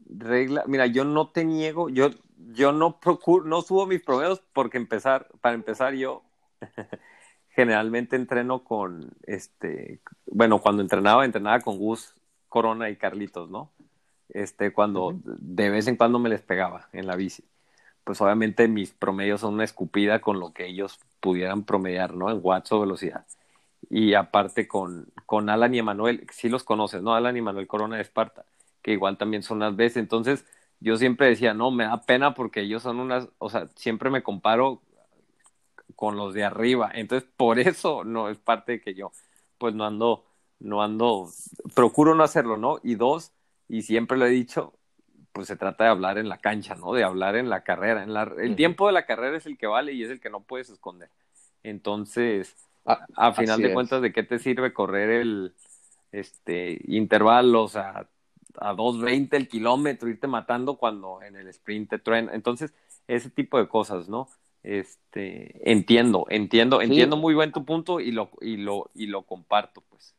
[0.09, 0.63] regla.
[0.67, 2.09] Mira, yo no te niego, yo,
[2.53, 6.23] yo no procuro, no subo mis promedios porque empezar, para empezar yo
[7.49, 12.15] generalmente entreno con, este, bueno, cuando entrenaba, entrenaba con Gus
[12.49, 13.71] Corona y Carlitos, ¿no?
[14.29, 17.43] Este, cuando de vez en cuando me les pegaba en la bici.
[18.03, 22.29] Pues obviamente mis promedios son una escupida con lo que ellos pudieran promediar, ¿no?
[22.29, 23.25] En watts o velocidad.
[23.89, 27.15] Y aparte con, con Alan y Emanuel, sí los conoces, ¿no?
[27.15, 28.45] Alan y Manuel Corona de Esparta,
[28.83, 29.97] que igual también son unas veces.
[29.97, 30.45] Entonces,
[30.79, 34.21] yo siempre decía, no, me da pena porque ellos son unas, o sea, siempre me
[34.21, 34.83] comparo
[35.95, 36.91] con los de arriba.
[36.93, 39.11] Entonces, por eso no es parte de que yo,
[39.57, 40.25] pues no ando
[40.63, 41.29] no ando,
[41.75, 42.79] procuro no hacerlo, ¿no?
[42.83, 43.33] Y dos,
[43.67, 44.73] y siempre lo he dicho,
[45.33, 46.93] pues se trata de hablar en la cancha, ¿no?
[46.93, 48.03] De hablar en la carrera.
[48.03, 50.29] En la, el tiempo de la carrera es el que vale y es el que
[50.29, 51.09] no puedes esconder.
[51.63, 55.53] Entonces, ah, a, final de cuentas, ¿de qué te sirve correr el
[56.11, 58.07] este intervalos a,
[58.59, 62.33] a 2.20 el kilómetro, irte matando cuando en el sprint te truena?
[62.33, 62.73] Entonces,
[63.07, 64.29] ese tipo de cosas, ¿no?
[64.63, 69.81] Este, entiendo, entiendo, entiendo muy bien tu punto y lo, y lo, y lo comparto,
[69.89, 70.15] pues.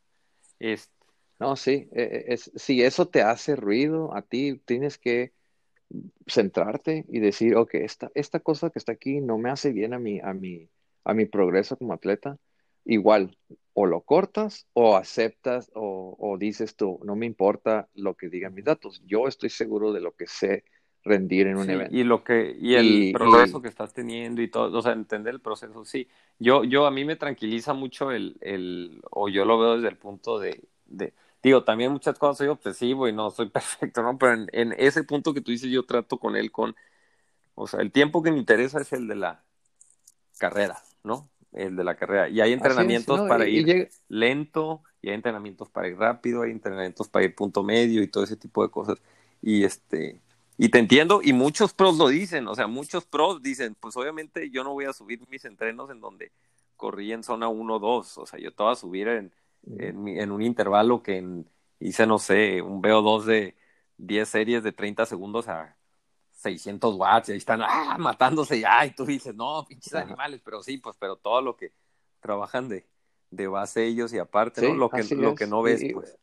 [1.39, 5.33] No, sí, e, e, es, si eso te hace ruido a ti, tienes que
[6.27, 9.99] centrarte y decir, ok, esta, esta cosa que está aquí no me hace bien a
[9.99, 10.69] mi, a mi,
[11.03, 12.37] a mi progreso como atleta.
[12.85, 13.35] Igual,
[13.73, 18.53] o lo cortas o aceptas o, o dices tú, no me importa lo que digan
[18.53, 20.63] mis datos, yo estoy seguro de lo que sé
[21.05, 21.95] rendir en un evento.
[21.95, 25.39] Y lo que, y el progreso que estás teniendo y todo, o sea, entender el
[25.39, 26.07] proceso, sí.
[26.39, 29.97] Yo, yo a mí me tranquiliza mucho el, el o yo lo veo desde el
[29.97, 34.17] punto de, de, digo, también muchas cosas soy obsesivo y no soy perfecto, ¿no?
[34.17, 36.75] Pero en, en, ese punto que tú dices, yo trato con él con,
[37.53, 39.43] o sea, el tiempo que me interesa es el de la
[40.39, 41.29] carrera, ¿no?
[41.55, 42.29] El de la carrera.
[42.29, 47.25] Y hay entrenamientos para ir lento, y hay entrenamientos para ir rápido, hay entrenamientos para
[47.25, 48.97] ir punto medio y todo ese tipo de cosas.
[49.41, 50.21] Y este,
[50.57, 54.49] y te entiendo, y muchos pros lo dicen, o sea, muchos pros dicen, pues obviamente
[54.49, 56.31] yo no voy a subir mis entrenos en donde
[56.77, 59.31] corrí en zona 1 2, o sea, yo te voy a subir en,
[59.79, 61.43] en, un intervalo que
[61.79, 63.55] hice, no sé, un VO2 de
[63.97, 65.75] 10 series de 30 segundos a
[66.45, 70.61] 600 watts, y ahí están ah, matándose ya, y tú dices, no, pinches animales, pero
[70.61, 71.73] sí, pues, pero todo lo que
[72.19, 72.85] trabajan de,
[73.31, 74.75] de base ellos y aparte, ¿no?
[74.75, 76.17] Lo que, lo que no ves, pues.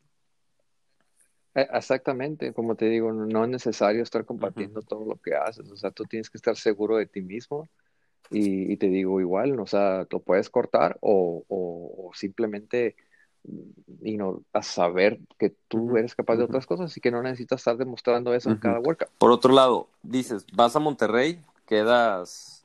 [1.55, 5.77] Eh, exactamente, como te digo, no es necesario estar compartiendo todo lo que haces, o
[5.77, 7.69] sea, tú tienes que estar seguro de ti mismo
[8.31, 12.97] y, te digo igual, o sea, lo puedes cortar o, o, simplemente
[13.45, 17.61] y no, a saber que tú eres capaz de otras cosas y que no necesitas
[17.61, 19.11] estar demostrando eso en cada workout.
[19.19, 22.65] Por otro lado, dices, vas a Monterrey, quedas,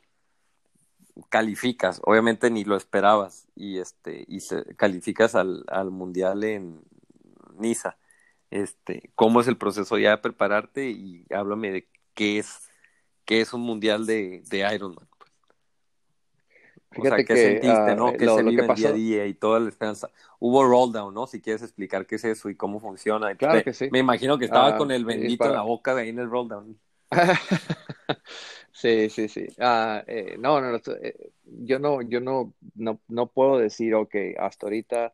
[1.29, 6.79] calificas, obviamente ni lo esperabas y este y se, calificas al, al mundial en
[7.57, 7.97] Niza
[8.51, 12.69] este, cómo es el proceso ya de prepararte y háblame de qué es,
[13.25, 15.07] qué es un mundial de, de Ironman.
[16.97, 17.07] Pues.
[17.11, 18.17] O sea, Fíjate ¿qué que, sentiste, ah, no?
[18.17, 20.09] ¿Qué lo- se lo vive que el día a pasó- día y toda la esperanza?
[20.39, 21.27] Hubo roll down, ¿no?
[21.27, 23.35] Si quieres explicar qué es eso y cómo funciona.
[23.35, 23.89] Claro me, que sí.
[23.91, 26.19] me imagino que estaba Ah, con el bendito para- en la boca de ahí en
[26.19, 26.79] el roll down.
[28.71, 29.47] Sí, sí, sí.
[29.59, 34.15] Ah, eh, no, no, no, eh, yo no, yo no, no, no puedo decir, ok,
[34.39, 35.13] hasta ahorita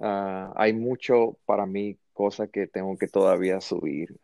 [0.00, 4.18] ah, hay mucho para mí, cosa que tengo que todavía subir.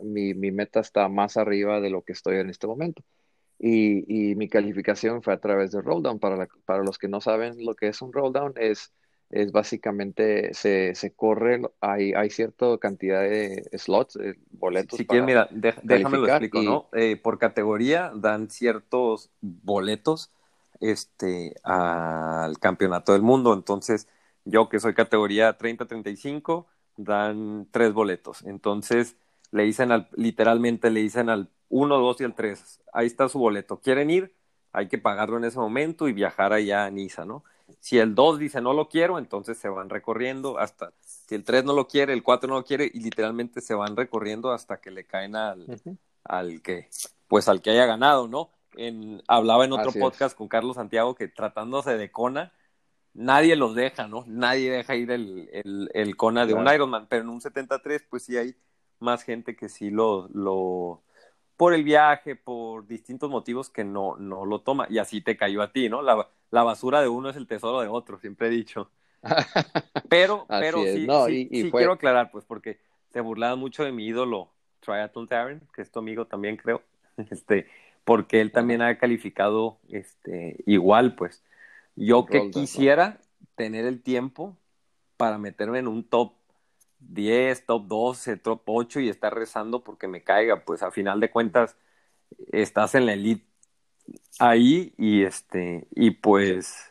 [0.00, 3.02] Mi, mi meta está más arriba de lo que estoy en este momento.
[3.62, 6.18] Y, y mi calificación fue a través de roll down.
[6.18, 8.92] Para, la- para los que no saben lo que es un roll down, es,
[9.30, 15.26] es básicamente se, se corre, hay, hay cierta cantidad de slots, eh, boletos Si para
[15.26, 15.48] quieres, mira,
[15.82, 16.88] déjame lo explico, y- ¿no?
[16.92, 20.32] Eh, por categoría dan ciertos boletos
[20.80, 23.52] este, al campeonato del mundo.
[23.54, 24.08] Entonces,
[24.44, 28.42] yo que soy categoría 30-35, dan tres boletos.
[28.42, 29.16] Entonces,
[29.52, 33.38] le dicen al, literalmente le dicen al 1, 2 y al 3, ahí está su
[33.38, 33.80] boleto.
[33.80, 34.34] ¿Quieren ir?
[34.72, 37.44] Hay que pagarlo en ese momento y viajar allá a Niza, ¿no?
[37.78, 41.64] Si el 2 dice no lo quiero, entonces se van recorriendo hasta, si el 3
[41.64, 44.90] no lo quiere, el 4 no lo quiere, y literalmente se van recorriendo hasta que
[44.90, 45.80] le caen al,
[46.24, 46.88] al que,
[47.28, 48.50] pues al que haya ganado, ¿no?
[48.76, 50.02] En, hablaba en otro Así es.
[50.02, 52.52] podcast con Carlos Santiago que tratándose de Kona,
[53.14, 54.24] nadie los deja, ¿no?
[54.26, 56.66] Nadie deja ir el, el, el Kona de un.
[56.66, 58.56] Ironman, pero en un 73, pues sí hay
[58.98, 61.02] más gente que sí lo, lo
[61.60, 64.86] por el viaje, por distintos motivos que no, no lo toma.
[64.90, 66.02] Y así te cayó a ti, ¿no?
[66.02, 68.90] La, la basura de uno es el tesoro de otro, siempre he dicho.
[70.08, 71.02] Pero, pero es.
[71.02, 73.92] sí, No, sí, y- y sí fue- quiero aclarar, pues, porque se burlaban mucho de
[73.92, 76.82] mi ídolo, Triathlon Taren, que es tu amigo también, creo,
[77.30, 77.68] este,
[78.04, 81.44] porque él también ha calificado este, igual, pues.
[81.96, 83.20] Yo que quisiera
[83.56, 84.56] tener el tiempo
[85.16, 86.34] para meterme en un top
[87.00, 91.30] 10, top 12, top 8 y estar rezando porque me caiga, pues a final de
[91.30, 91.76] cuentas
[92.52, 93.46] estás en la elite
[94.38, 96.90] ahí y este y pues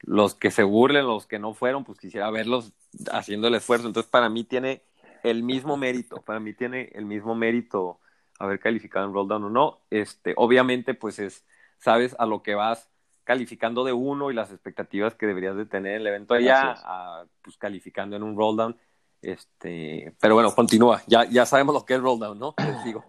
[0.00, 2.72] los que se burlen, los que no fueron, pues quisiera verlos
[3.12, 3.86] haciendo el esfuerzo.
[3.86, 4.82] Entonces, para mí tiene
[5.22, 8.00] el mismo mérito, para mí tiene el mismo mérito
[8.38, 9.80] haber calificado en roll down o no.
[9.90, 11.44] Este, obviamente, pues es,
[11.78, 12.88] sabes a lo que vas
[13.24, 17.26] calificando de uno y las expectativas que deberías de tener en el evento allá, a,
[17.42, 18.76] pues calificando en un roll down.
[19.22, 21.02] Este, pero bueno, continúa.
[21.06, 22.54] Ya, ya sabemos lo que es roll down, ¿no?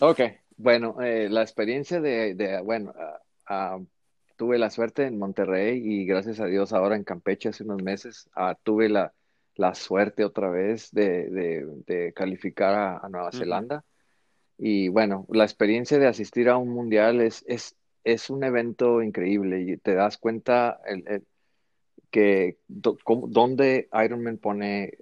[0.00, 0.20] Ok,
[0.56, 3.78] bueno, eh, la experiencia de, de bueno, ah, ah,
[4.36, 8.28] tuve la suerte en Monterrey y gracias a Dios ahora en Campeche hace unos meses
[8.34, 9.12] ah, tuve la,
[9.54, 13.30] la suerte otra vez de, de, de calificar a, a Nueva.
[13.32, 13.84] Zelanda.
[14.58, 19.60] Y bueno, la experiencia de asistir a un mundial es, es, es un evento increíble
[19.62, 21.26] y te das cuenta el, el-
[22.10, 24.98] que do- cómo- dónde Ironman pone,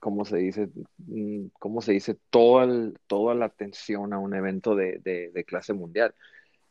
[0.00, 0.68] ¿cómo se dice?
[0.98, 2.16] Mm, ¿Cómo se dice?
[2.30, 6.14] Todo el- toda la atención a un evento de, de- de clase mundial.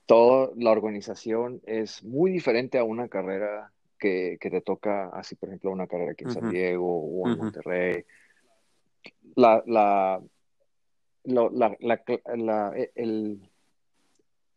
[0.05, 5.49] Toda la organización es muy diferente a una carrera que, que te toca, así por
[5.49, 6.53] ejemplo, una carrera aquí en San Ujú.
[6.53, 7.43] Diego o en Ujú.
[7.43, 8.05] Monterrey.
[9.35, 10.21] La, la,
[11.23, 12.03] la, la,
[12.35, 13.39] la- el,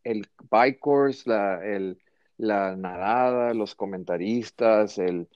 [0.05, 1.99] el bike course, la, el,
[2.37, 5.29] la nadada, los comentaristas, el,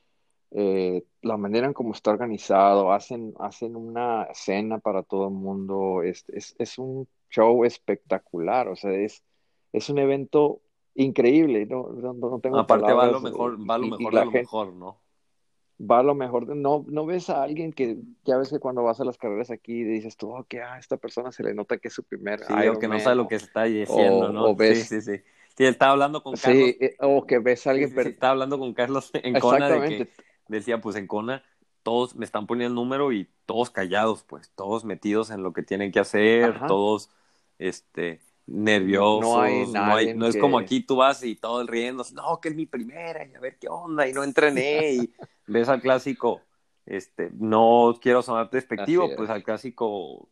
[0.54, 6.02] eh, la manera en cómo está organizado, hacen, hacen una cena para todo el mundo,
[6.02, 9.22] es, es, es un show espectacular, o sea, es,
[9.72, 10.60] es un evento
[10.94, 13.90] increíble, no, no, no tengo Aparte va lo palabras, mejor, eh, va lo y- y
[13.96, 14.98] mejor la de lo gente- mejor, ¿no?
[15.80, 18.82] va a lo mejor, de- no, no ves a alguien que ya ves que cuando
[18.84, 21.78] vas a las carreras aquí dices tú, oh, que a esta persona se le nota
[21.78, 24.32] que es su primer Sí, o que no Ironman", sabe lo que está diciendo, o-
[24.32, 24.44] ¿no?
[24.50, 25.22] o ves- Sí, sí, sí.
[25.56, 26.64] Sí, estaba hablando con Carlos.
[26.70, 29.80] Sí, eh, o que ves a alguien, sí, estaba hablando con Carlos en Kona de
[29.80, 30.12] que exactamente,
[30.58, 31.42] decía, pues en Kona
[31.82, 35.62] todos me están poniendo el número y todos callados, pues, todos metidos en lo que
[35.62, 36.66] tienen que hacer, Ajá.
[36.68, 37.10] todos,
[37.58, 41.68] este, nerviosos, No hay no, hay- no es como aquí tú vas y todo el
[41.68, 45.12] riendo, no, que es mi primera, y a ver qué onda, y no entrené, y
[45.46, 46.40] ves al clásico,
[46.86, 50.28] este, no quiero sonar despectivo, pues al clásico,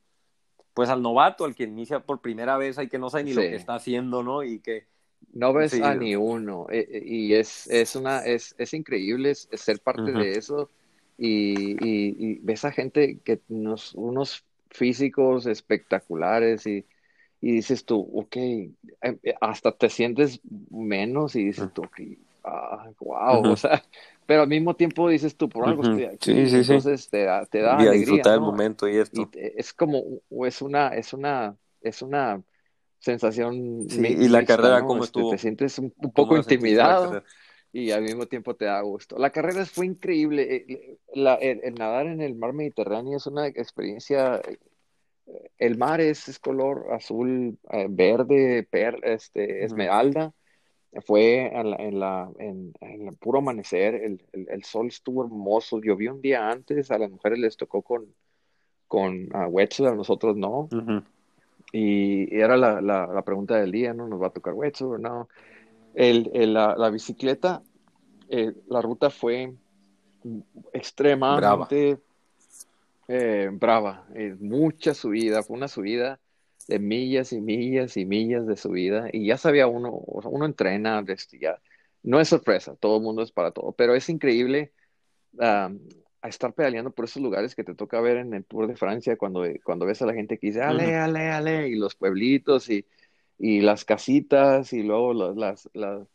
[0.74, 3.40] pues al novato, al que inicia por primera vez, hay que no sabe ni lo
[3.42, 4.42] que está haciendo, ¿no?
[4.44, 4.86] Y que
[5.32, 5.80] no ves Sí.
[5.80, 10.16] a ni uno, eh, eh, y es, es una, es, es increíble ser parte Ujú.
[10.16, 10.72] de eso,
[11.16, 16.86] y, y, y ves a gente que unos, unos físicos espectaculares, y,
[17.40, 22.00] y dices tú, ok, eh, eh, hasta te sientes menos, y dices tú, ok,
[22.44, 23.50] ah, wow, Ujú.
[23.50, 23.82] o sea,
[24.26, 25.82] pero al mismo tiempo dices tú, por algo Ujú.
[25.82, 26.78] estoy aquí, Sí, sí, sí.
[26.78, 28.42] entonces te da, te da y alegría, disfrutar el ¿no?
[28.42, 29.30] momento y esto.
[29.30, 30.02] y es como
[30.46, 32.42] es una es una es una
[33.00, 34.86] sensación Sí, mi- y la mixta, carrera, ¿no?
[34.86, 35.30] ¿cómo Este, estuvo?
[35.32, 37.22] te sientes un, un ¿Cómo poco intimidado
[37.72, 39.18] y al mismo tiempo te da gusto.
[39.18, 40.42] La carrera fue increíble.
[40.68, 44.36] Eh, la- el, el nadar en el mar Mediterráneo es una experiencia.
[44.46, 44.58] eh,
[45.58, 50.32] El mar es, es color azul, eh, verde, per, este, esmeralda.
[51.06, 55.24] Fue en la, en la- en- en el puro amanecer, el, el- el sol estuvo
[55.24, 55.80] hermoso.
[55.80, 58.12] Llovió un día antes, a las mujeres les tocó con,
[58.88, 60.68] con ah, wetsuit, a nosotros no.
[60.72, 61.02] Ujú.
[61.72, 64.08] Y era la, la, la pregunta del día, ¿no?
[64.08, 65.28] ¿Nos va a tocar wetsuit o no?
[65.94, 67.62] El, el- la, la bicicleta,
[68.30, 69.54] eh, la ruta fue
[70.72, 71.98] extremadamente
[73.08, 76.20] eh, brava, eh, mucha subida, fue una subida
[76.68, 80.46] de millas y millas y millas de subida y ya sabía uno, o sea, uno
[80.46, 81.60] entrena, este, ya,
[82.02, 84.72] no es sorpresa, todo el mundo es para todo, pero es increíble
[86.22, 89.16] a estar pedaleando por esos lugares que te toca ver en el Tour de Francia
[89.16, 92.86] cuando, cuando ves a la gente que dice, ale, ale, ale, y los pueblitos y,
[93.38, 96.06] y las casitas y luego los- las, las,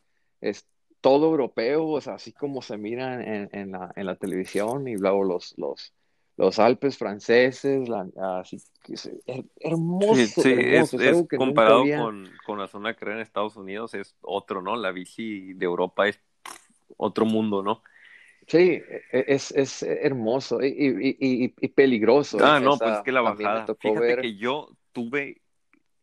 [0.41, 0.67] es
[1.01, 4.95] todo europeo, o sea, así como se mira en, en la, en la televisión y
[4.95, 5.93] luego los, los,
[6.37, 8.07] los Alpes franceses, la-
[8.39, 11.97] así que es her- hermoso, Sí, sí, es, hermoso, es que comparado había.
[11.99, 14.75] con, con la zona de carrera en Estados Unidos, es otro, ¿no?
[14.75, 16.19] La bici de Europa es
[16.97, 17.81] otro mundo, ¿no?
[18.47, 18.81] Sí,
[19.11, 22.37] e- es, es hermoso y, y, y, peligroso.
[22.41, 22.63] Ah, ¿eh?
[22.63, 23.65] no, pues es que la bajada.
[23.79, 24.21] Fíjate ver.
[24.21, 25.41] que yo tuve,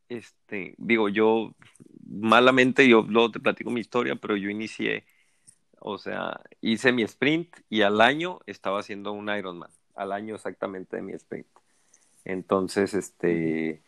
[0.08, 1.54] este, digo, yo
[2.06, 5.04] malamente, yo luego te platico mi historia, pero yo inicié,
[5.78, 10.96] o sea, hice mi sprint y al año estaba haciendo un Ironman, al año exactamente
[10.96, 11.46] de mi sprint.
[12.24, 13.82] Entonces, este,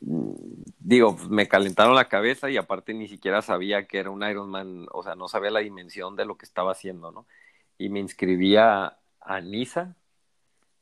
[0.00, 0.32] mm,
[0.78, 5.02] digo, me calentaron la cabeza y aparte ni siquiera sabía que era un Ironman, o
[5.02, 7.26] sea, no sabía la dimensión de lo que estaba haciendo, ¿no?
[7.78, 9.96] Y me inscribí a, a Niza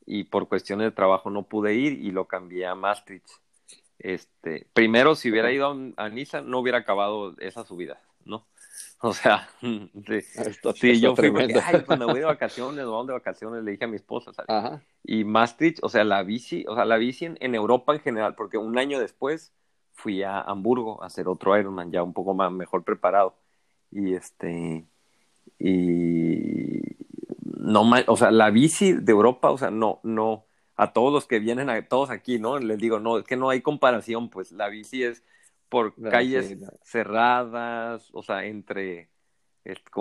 [0.07, 3.29] y por cuestiones de trabajo no pude ir y lo cambié a Maastricht.
[3.99, 8.47] Este, primero, si hubiera ido a, a Niza, no hubiera acabado esa subida, ¿no?
[9.03, 12.85] O sea, de- Esto, sí, esto yo fui porque, ay, pues me voy de vacaciones,
[12.85, 14.49] vamos de vacaciones, le dije a mi esposa, ¿sabes?
[14.51, 14.83] Ajá.
[15.05, 18.35] Y Maastricht, o sea, la bici, o sea, la bici en, en Europa en general,
[18.35, 19.55] porque un año después
[19.93, 23.37] fui a Hamburgo a hacer otro Ironman, ya un poco más mejor preparado.
[23.91, 24.87] Y este,
[25.61, 26.81] y
[27.45, 30.47] no ma- o sea, la bici de Europa, o sea, no, no,
[30.77, 32.59] a todos los que vienen, a todos aquí, ¿no?
[32.59, 35.25] Les digo, no, es que no hay comparación, pues la bici es
[35.69, 36.71] por No, calles sí, no.
[36.83, 39.11] cerradas, o sea, entre,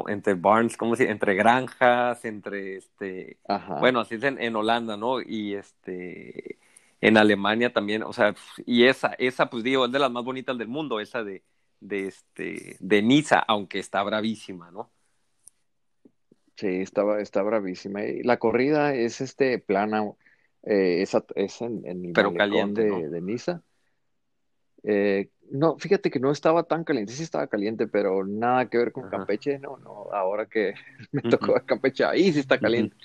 [0.08, 1.12] entre barns, ¿cómo se dice?
[1.12, 3.80] Entre granjas, entre este, Ajá.
[3.80, 5.22] bueno, así es en, en Holanda, ¿no?
[5.22, 6.60] Y este,
[7.02, 8.36] en Alemania también, o sea,
[8.66, 11.44] y esa, esa, pues digo, es de las más bonitas del mundo, esa de,
[11.80, 14.92] de este, de Niza, aunque está bravísima, ¿no?
[16.60, 18.04] Sí, estaba, está bravísima.
[18.04, 20.04] Y la corrida es este plana,
[20.64, 23.10] eh, es, a- es en, en el Pero malecón caliente, de, ¿no?
[23.10, 23.64] de Niza.
[24.84, 28.92] Eh, no, fíjate que no estaba tan caliente, sí estaba caliente, pero nada que ver
[28.92, 29.08] con Ajá.
[29.08, 30.74] Campeche, no, no, ahora que
[31.12, 32.62] me tocó ver Campeche, ahí sí está Ujú.
[32.62, 32.96] caliente.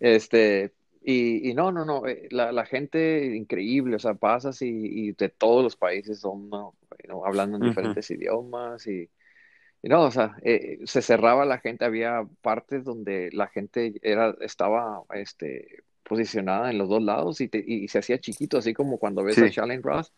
[0.00, 4.68] Este, y, y no, no, no, eh, la, la gente increíble, o sea, pasas y,
[4.70, 6.76] y de todos los países son, ¿no?
[6.90, 7.64] Bueno, hablando en Ujú.
[7.64, 9.10] diferentes idiomas y
[9.88, 15.04] no, o sea, eh, se cerraba la gente, había partes donde la gente era, estaba,
[15.14, 19.22] este, posicionada en los dos lados y, te- y se hacía chiquito, así como cuando
[19.24, 20.12] ves a Sí, Charlene Ross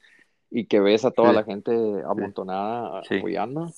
[0.50, 1.72] y que ves a toda sí, la gente
[2.08, 3.16] amontonada sí.
[3.16, 3.74] apoyando.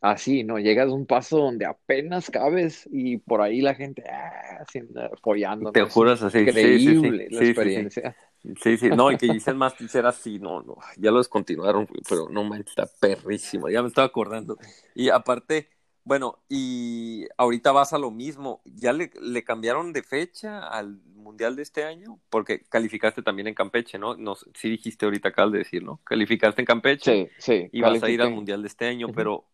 [0.00, 0.58] Así, ¿no?
[0.58, 4.64] Llegas a un paso donde apenas cabes y por ahí la gente ah,
[5.12, 8.16] apoyando, Te juras así, sí, sí, sí, increíble la experiencia.
[8.62, 12.28] Sí, sí, no, y que dicen más era así, no, no, ya lo descontinuaron, pero
[12.28, 14.58] no manches, está perrísimo, ya me estaba acordando.
[14.94, 15.70] Y aparte,
[16.04, 21.56] bueno, y ahorita vas a lo mismo, ¿ya le, le cambiaron de fecha al Mundial
[21.56, 22.20] de este año?
[22.30, 24.16] Porque calificaste también en Campeche, ¿no?
[24.16, 26.00] no sé, sí dijiste ahorita acá al de decir, ¿no?
[26.04, 28.30] Calificaste en Campeche Sí, sí, y vas a ir al.
[28.30, 29.44] Mundial de este año, pero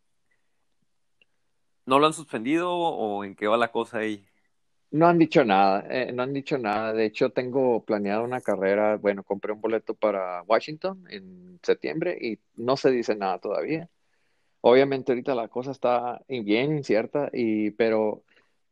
[1.86, 4.26] ¿no lo han suspendido o en qué va la cosa ahí?
[4.92, 6.92] No han dicho nada, eh, no han dicho nada.
[6.92, 8.96] De hecho, tengo planeado una carrera.
[8.98, 13.88] Bueno, compré un boleto para Washington en septiembre y no se dice nada todavía.
[14.62, 18.24] Obviamente ahorita la cosa está bien incierta, y, pero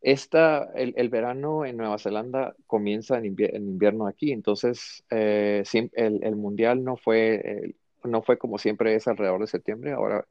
[0.03, 5.64] esta, el, el verano en Nueva Zelanda comienza en, en invierno aquí, entonces eh,
[5.95, 10.27] el, el mundial no fue, eh, no fue como siempre es alrededor de septiembre, ahora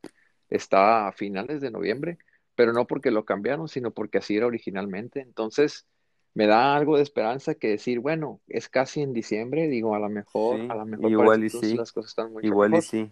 [0.49, 2.17] está a finales de noviembre,
[2.59, 5.21] pero no porque lo cambiaron, sino porque así era originalmente.
[5.21, 5.87] Entonces
[6.33, 10.09] me da algo de esperanza que decir, bueno, es casi en diciembre, digo, a lo
[10.09, 12.81] mejor, Sí, a lo mejor igual y sí, las cosas están mucho igual y mejor.
[12.81, 13.09] sí.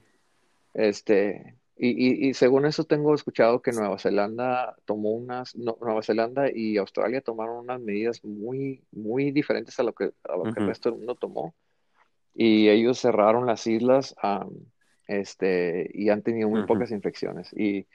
[0.73, 6.03] Este, y, y, y según eso tengo escuchado que Nueva Zelanda tomó unas, no, Nueva
[6.03, 10.59] Zelanda y Australia tomaron unas medidas muy, muy diferentes a lo que, a lo que
[10.59, 10.67] el Ujú.
[10.67, 11.55] resto del mundo tomó.
[12.33, 14.49] Y ellos cerraron las islas, am,
[15.07, 16.67] este, y han tenido muy Ujú.
[16.67, 17.51] pocas infecciones.
[17.53, 17.87] Y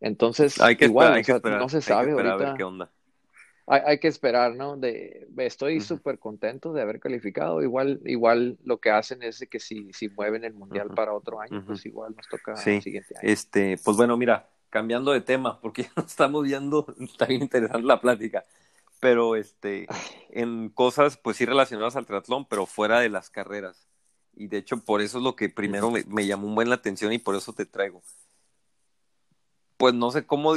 [0.00, 2.36] Entonces, Hay que igual, esperar, hay que esperar, no se hay que sabe esperar a
[2.36, 2.46] ahorita.
[2.50, 2.90] ver qué onda.
[3.66, 4.76] Hay, hay que esperar, ¿no?
[4.76, 5.84] De, estoy Ujú.
[5.84, 7.62] súper contento de haber calificado.
[7.62, 10.96] Igual, igual lo que hacen es de que si, si mueven el mundial Ujú.
[10.96, 11.66] para otro año, Ujú.
[11.66, 13.28] pues igual nos toca el Sí, siguiente año.
[13.28, 17.86] este, pues bueno, mira, cambiando de tema, porque ya nos estamos viendo, está bien interesante
[17.86, 18.44] la plática,
[19.00, 19.86] pero este,
[20.30, 23.86] en cosas, pues sí relacionadas al triatlón, pero fuera de las carreras.
[24.34, 26.76] Y de hecho, por eso es lo que primero me, me llamó un buen la
[26.76, 28.02] atención y por eso te traigo.
[29.78, 30.54] Pues no sé cómo,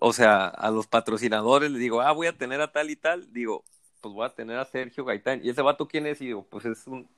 [0.00, 3.32] o sea, a los patrocinadores les digo, ah, voy a tener a tal y tal,
[3.32, 3.64] digo,
[4.02, 5.40] pues voy a tener a Sergio Gaitán.
[5.42, 6.20] ¿Y ese vato quién es?
[6.20, 7.08] Y digo, pues es un,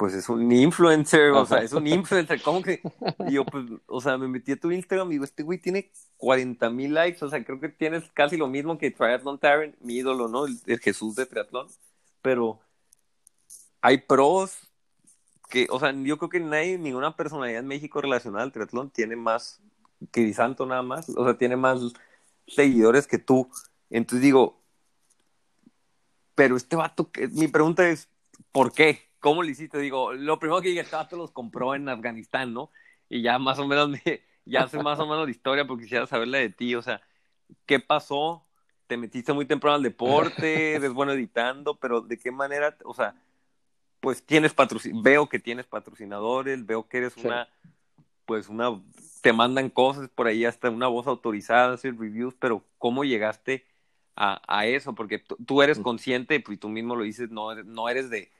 [0.00, 2.80] pues es un influencer, o sea, es un influencer, ¿cómo que?
[3.28, 5.90] Y yo, pues, o sea, me metí a tu Instagram y digo, este güey tiene
[6.16, 9.96] 40 mil likes, o sea, creo que tienes casi lo mismo que Triathlon Taren, mi
[9.96, 10.46] ídolo, ¿no?
[10.46, 11.66] El, el Jesús de triatlón,
[12.22, 12.60] pero
[13.82, 14.56] hay pros
[15.50, 19.16] que, o sea, yo creo que nadie, ninguna personalidad en México relacionada al triatlón tiene
[19.16, 19.60] más
[20.12, 21.80] que Di Santo nada más, o sea, tiene más
[22.46, 23.50] seguidores que tú.
[23.90, 24.60] Entonces digo,
[26.34, 28.08] pero este vato, que- mi pregunta es,
[28.52, 29.10] ¿por qué?
[29.20, 29.78] ¿Cómo le hiciste?
[29.78, 32.70] Digo, lo primero que dije, este vato los compró en Afganistán, ¿no?
[33.08, 34.00] Y ya más o menos me,
[34.46, 37.02] ya sé más o menos la historia porque quisiera saberla de ti, o sea,
[37.66, 38.46] ¿qué pasó?
[38.86, 42.76] Te metiste muy temprano al deporte, eres bueno editando, pero ¿de qué manera?
[42.84, 43.14] O sea,
[44.00, 47.20] pues tienes patrocinadores, veo que tienes patrocinadores, veo que eres Sí.
[47.26, 47.48] una,
[48.30, 48.80] pues una,
[49.22, 53.64] te mandan cosas por ahí, hasta una voz autorizada, hacer reviews, pero ¿cómo llegaste
[54.14, 54.94] a, a eso?
[54.94, 55.82] Porque tú, eres Mm.
[55.82, 58.30] consciente, pues tú mismo lo dices, no, eres- no eres de,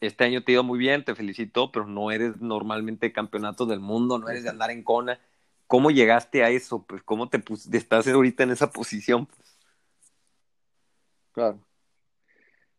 [0.00, 3.68] este año te ha ido muy bien, te felicito, pero no eres normalmente de campeonatos
[3.68, 5.20] del mundo, no eres de andar en Kona.
[5.66, 6.82] ¿Cómo llegaste a eso?
[6.82, 7.42] Pues, ¿cómo te
[7.76, 9.28] estás ahorita en esa posición?
[11.32, 11.60] Claro.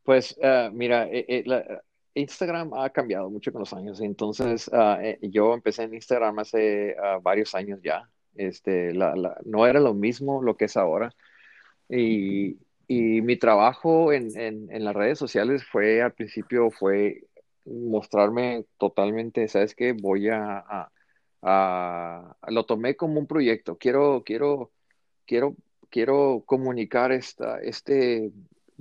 [0.02, 1.84] Pues eh, mira, eh, eh, la-
[2.16, 4.00] Instagram ha cambiado mucho con los años.
[4.02, 4.70] Entonces,
[5.02, 8.10] eh, yo empecé en Instagram hace ah, varios años ya.
[8.36, 11.14] Este, la, la- no era lo mismo lo que es ahora.
[11.90, 12.58] Y,
[12.88, 17.24] y mi trabajo en, en, en las redes sociales fue, al principio, fue
[17.66, 19.94] mostrarme totalmente, ¿sabes qué?
[19.94, 20.92] Voy a, a-
[21.42, 23.78] a- lo tomé como un proyecto.
[23.78, 24.72] Quiero, quiero,
[25.26, 25.56] quiero,
[25.90, 28.32] quiero comunicar esta, este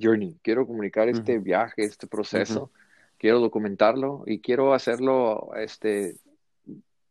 [0.01, 2.71] journey, quiero comunicar este viaje, este proceso,
[3.23, 6.17] quiero documentarlo y quiero hacerlo, este,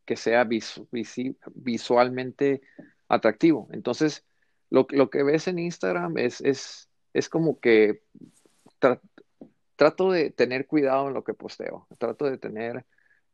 [0.04, 2.62] que sea visu- visi- visualmente
[3.08, 3.70] atractivo.
[3.72, 4.26] Entonces,
[4.70, 8.02] lo, lo que ves en Instagram es, es, es como que
[8.82, 9.00] tra-
[9.78, 12.84] trato de tener cuidado en lo que posteo, trato de tener,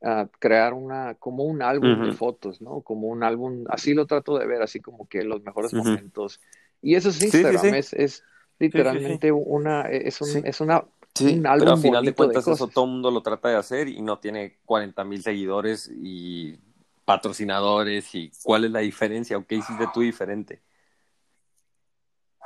[0.04, 2.82] ah, crear una, como un álbum de fotos, ¿no?
[2.82, 6.40] Como un álbum, así lo trato de ver, así como que los mejores momentos.
[6.84, 7.76] Y eso es Sí, sí, Instagram, sí.
[7.80, 8.24] es, es
[8.60, 10.86] literalmente una, es un, es una,
[11.18, 13.88] Sí, un pero al final de cuentas eso todo el mundo lo trata de hacer
[13.88, 16.58] y no tiene 40 mil seguidores y
[17.06, 20.62] patrocinadores y cuál es la diferencia o qué hiciste tú diferente.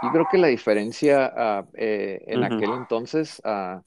[0.02, 3.84] Yo creo que la diferencia ah, eh, en aquel entonces ah,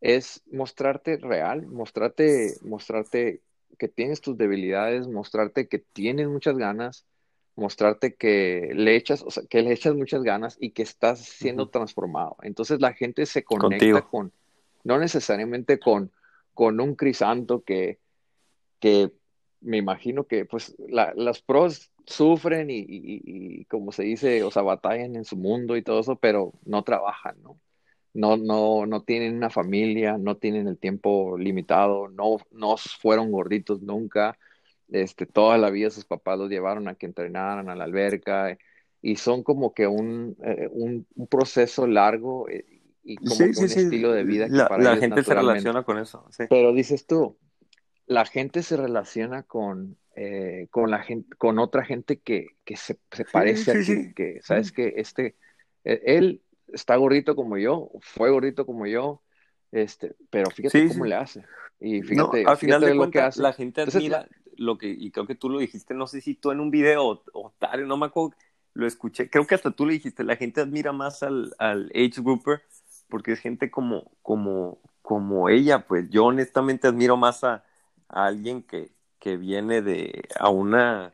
[0.00, 3.42] es mostrarte real, mostrarte, mostrarte
[3.78, 7.06] que tienes tus debilidades, mostrarte que tienes muchas ganas,
[7.56, 11.68] mostrarte que le echas, o sea, que le echas muchas ganas y que estás siendo
[11.68, 12.36] transformado.
[12.42, 14.08] Entonces la gente se conecta Contigo.
[14.10, 14.32] con,
[14.82, 16.10] no necesariamente con,
[16.52, 17.98] con un crisanto que,
[18.80, 19.12] que
[19.60, 24.62] me imagino que pues la- las pros sufren y- y, como se dice, o sea,
[24.62, 27.58] batallan en su mundo y todo eso, pero no trabajan, ¿no?
[28.12, 33.80] No, no, no tienen una familia, no tienen el tiempo limitado, no, no fueron gorditos
[33.82, 34.38] nunca.
[34.90, 38.56] Este, toda la vida sus papás los llevaron a que entrenaran a la alberca
[39.02, 42.64] y son como que un, eh, un, un proceso largo eh,
[43.02, 43.80] y como Sí, que sí, un sí.
[43.80, 46.26] estilo de vida que La, para la ellos gente se relaciona con eso.
[46.48, 47.38] Pero dices tú,
[48.06, 52.98] la gente se relaciona con, eh, con la gente, con otra gente que, que se,
[53.10, 55.36] se parece a ti, que sabes que este,
[55.84, 59.22] eh, él está gordito como yo, fue gordito como yo,
[59.72, 61.44] este, pero fíjate cómo le hace.
[61.80, 63.42] Y No, fíjate, al final fíjate de lo que hace.
[63.42, 64.28] la gente Entonces, admira
[64.58, 67.06] lo que, y creo que tú lo dijiste, no sé si tú en un video
[67.06, 68.34] o, o tal, no me acuerdo,
[68.74, 72.20] lo escuché, creo que hasta tú lo dijiste, la gente admira más al, al age
[72.22, 72.62] grouper
[73.08, 77.64] porque es gente como, como, como ella, pues yo honestamente admiro más a,
[78.08, 81.12] a alguien que, que viene de, a una,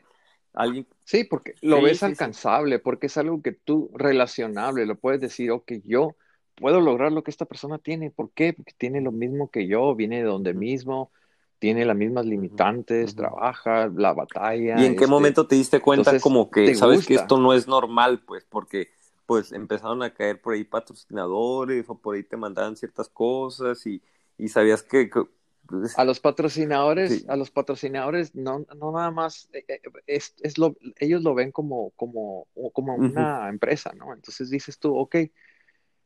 [0.53, 2.27] alguien, Sí, porque lo Sí, ves sí, sí.
[2.27, 6.15] alcanzable, porque es algo que tú relacionable, lo puedes decir, ok, yo
[6.55, 8.11] puedo lograr lo que esta persona tiene.
[8.11, 8.53] ¿Por qué?
[8.53, 11.11] Porque tiene lo mismo que yo, viene de donde mismo,
[11.61, 13.17] tiene las mismas limitantes, ujú.
[13.17, 17.05] trabaja, la batalla, ¿Y en qué este, momento te diste cuenta entonces, como que, sabes
[17.05, 18.89] que esto no es normal, pues, porque
[19.27, 24.01] pues empezaron a caer por ahí patrocinadores o por ahí te mandaban ciertas cosas y,
[24.39, 25.21] y sabías que, que
[25.67, 27.25] pues, A los patrocinadores, Sí.
[27.29, 31.51] a los patrocinadores no, no nada más, eh, eh, es, es lo, ellos lo ven
[31.51, 34.15] como, como, como una empresa, ¿no?
[34.15, 35.15] Entonces dices tú, ok,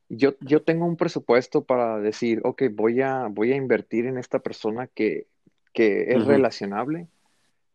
[0.09, 4.39] yo, yo tengo un presupuesto para decir, ok, voy a, voy a invertir en esta
[4.39, 5.27] persona que,
[5.73, 7.07] que es relacionable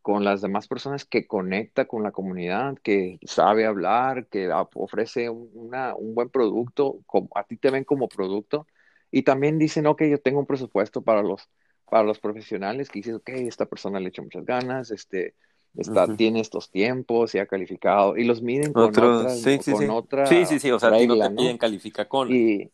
[0.02, 5.50] con las demás personas, que conecta con la comunidad, que sabe hablar, que ofrece un,
[5.54, 8.66] una- un buen producto, como, a ti te ven como producto,
[9.10, 11.48] y también dicen, ok, yo tengo un presupuesto para los,
[11.90, 15.34] para los profesionales, que dices, ok, esta persona le echa muchas ganas, este,
[15.76, 19.82] está, tiene estos tiempos y ha calificado, y los miden con otras, sí, sí, con
[19.82, 19.88] sí.
[19.90, 22.30] otra Sí, sí, sí, o sea, a ti no regla, te piden califica con.
[22.30, 22.70] y, y,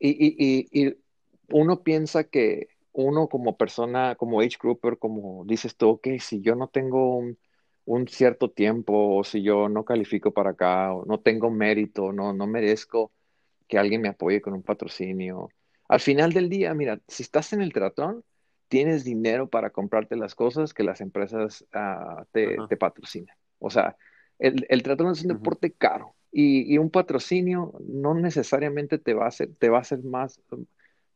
[0.00, 0.96] y, y, y
[1.50, 6.54] uno piensa que uno como persona, como age grouper, como dices tú, ok, si yo
[6.56, 7.38] no tengo un,
[7.84, 12.32] un cierto tiempo, o si yo no califico para acá, o no tengo mérito, no,
[12.32, 13.12] no merezco
[13.68, 15.48] que alguien me apoye con un patrocinio.
[15.88, 18.24] Al final del día, mira, si estás en el tratón,
[18.68, 23.36] tienes dinero para comprarte las cosas que las empresas ah, te, te patrocinan.
[23.58, 23.96] O sea,
[24.38, 29.24] el, el tratón es un deporte caro y, y un patrocinio no necesariamente te va
[29.24, 30.40] a hacer, te va a hacer más,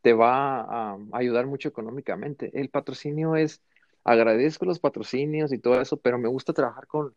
[0.03, 2.51] te va a, ayudar mucho económicamente.
[2.55, 3.63] El patrocinio es,
[4.05, 7.15] agradezco los patrocinios y todo eso, pero me gusta trabajar con,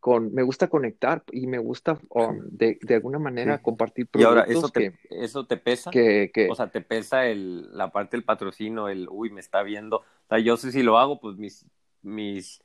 [0.00, 3.62] con me gusta conectar y me gusta um, de, de alguna manera Sí.
[3.62, 5.90] compartir Y ahora, ¿eso productos te, que, eso te pesa?
[5.90, 9.62] que, que, O sea, te pesa el, la parte del patrocinio, el, uy, me está
[9.62, 9.98] viendo.
[9.98, 11.66] O sea, yo sé si lo hago, pues mis,
[12.02, 12.62] mis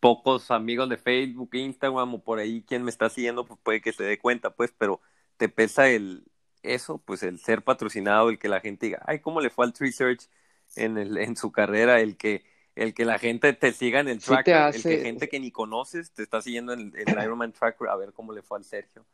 [0.00, 3.92] pocos amigos de Facebook, Instagram o por ahí, quien me está siguiendo, pues puede que
[3.92, 5.00] se dé cuenta, pues, pero
[5.36, 6.24] te pesa el,
[6.62, 9.72] eso, pues el ser patrocinado, el que la gente diga, ay, ¿cómo le fue al
[9.72, 10.28] Tree Search
[10.76, 12.00] en, el, en su carrera?
[12.00, 12.44] El que,
[12.76, 15.28] el que la gente te siga en el Sí te tracker, el hace- que gente
[15.28, 18.42] que ni conoces te está siguiendo en el, el Ironman Tracker a ver cómo le
[18.42, 19.04] fue al Sergio.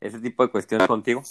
[0.00, 1.22] Ese tipo de cuestiones contigo.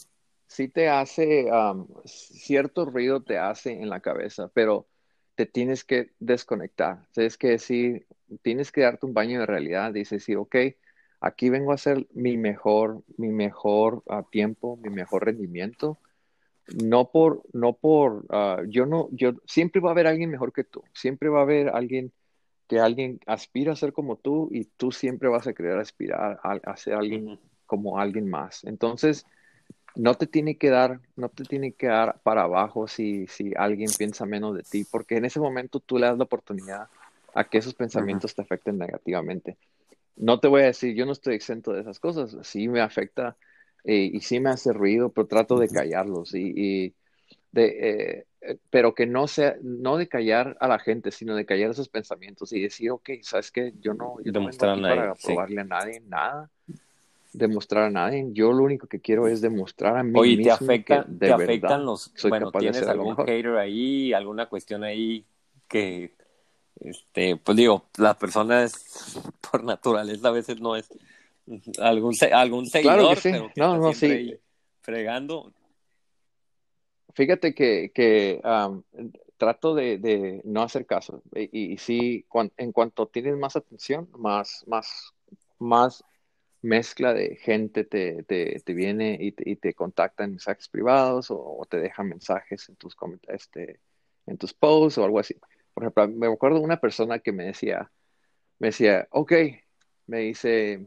[0.47, 4.87] sí te hace, um, cierto ruido te hace en la cabeza, pero
[5.35, 7.07] te tienes que desconectar.
[7.13, 8.07] Tienes que decir,
[8.41, 9.93] tienes que darte un baño de realidad.
[9.93, 10.55] Dices, decir, ok,
[11.21, 15.97] aquí vengo a hacer mi mejor, mi mejor ah, tiempo, mi mejor rendimiento.
[16.76, 20.63] No por, no por, ah, yo no, yo, siempre va a haber alguien mejor que
[20.63, 20.84] tú.
[20.93, 22.11] Siempre va a haber alguien
[22.67, 26.51] que alguien aspira a ser como tú y tú siempre vas a querer aspirar a,
[26.51, 28.63] a ser alguien como alguien más.
[28.63, 29.26] Entonces,
[29.95, 33.89] no te tiene que dar, no te tiene que dar para abajo si, si alguien
[33.97, 36.88] piensa menos de ti, porque en ese momento tú le das la oportunidad
[37.34, 39.57] a que esos pensamientos te afecten negativamente.
[40.15, 43.36] No te voy a decir, yo no estoy exento de esas cosas, sí me afecta
[43.84, 46.95] eh, y sí me hace ruido, pero trato de callarlos y, y
[47.51, 51.71] de, eh, pero que no sea, no de callar a la gente, sino de callar
[51.71, 54.82] esos pensamientos y decir, ok, sabes que yo no, yo no vengo Demostrar a aquí
[54.82, 55.27] nadie, para sí.
[55.27, 56.49] probarle a nadie nada,
[57.34, 60.51] demostrar a nadie, yo lo único que quiero es demostrar a mí Oye, ¿te mismo
[60.51, 63.25] afecta, que de te verdad afectan los, soy bueno, capaz de tienes algo algún mejor.
[63.27, 65.25] hater ahí, alguna cuestión ahí
[65.67, 66.15] que,
[66.80, 69.19] este, pues digo, la persona es
[69.51, 70.89] por naturaleza a veces no es
[71.80, 73.30] algún algún Claro seguidor, que sí.
[73.32, 74.39] pero que No, no, sí.
[74.82, 75.52] fregando.
[77.14, 78.84] Fíjate que, que um,
[79.38, 81.24] trato de, de no hacer caso.
[81.36, 85.14] Y, y sí, cuan- en cuanto tienes más atención, más, más,
[85.58, 86.04] más
[86.62, 91.32] mezcla de gente te, te, te viene y te, y te contacta en mensajes privados
[91.32, 92.95] o, o te deja mensajes en tus,
[93.30, 93.80] este,
[94.28, 95.36] en tus posts o algo así.
[95.74, 97.89] Por ejemplo, me acuerdo de una persona que me decía,
[98.60, 99.34] me decía, ok,
[100.08, 100.86] me dice,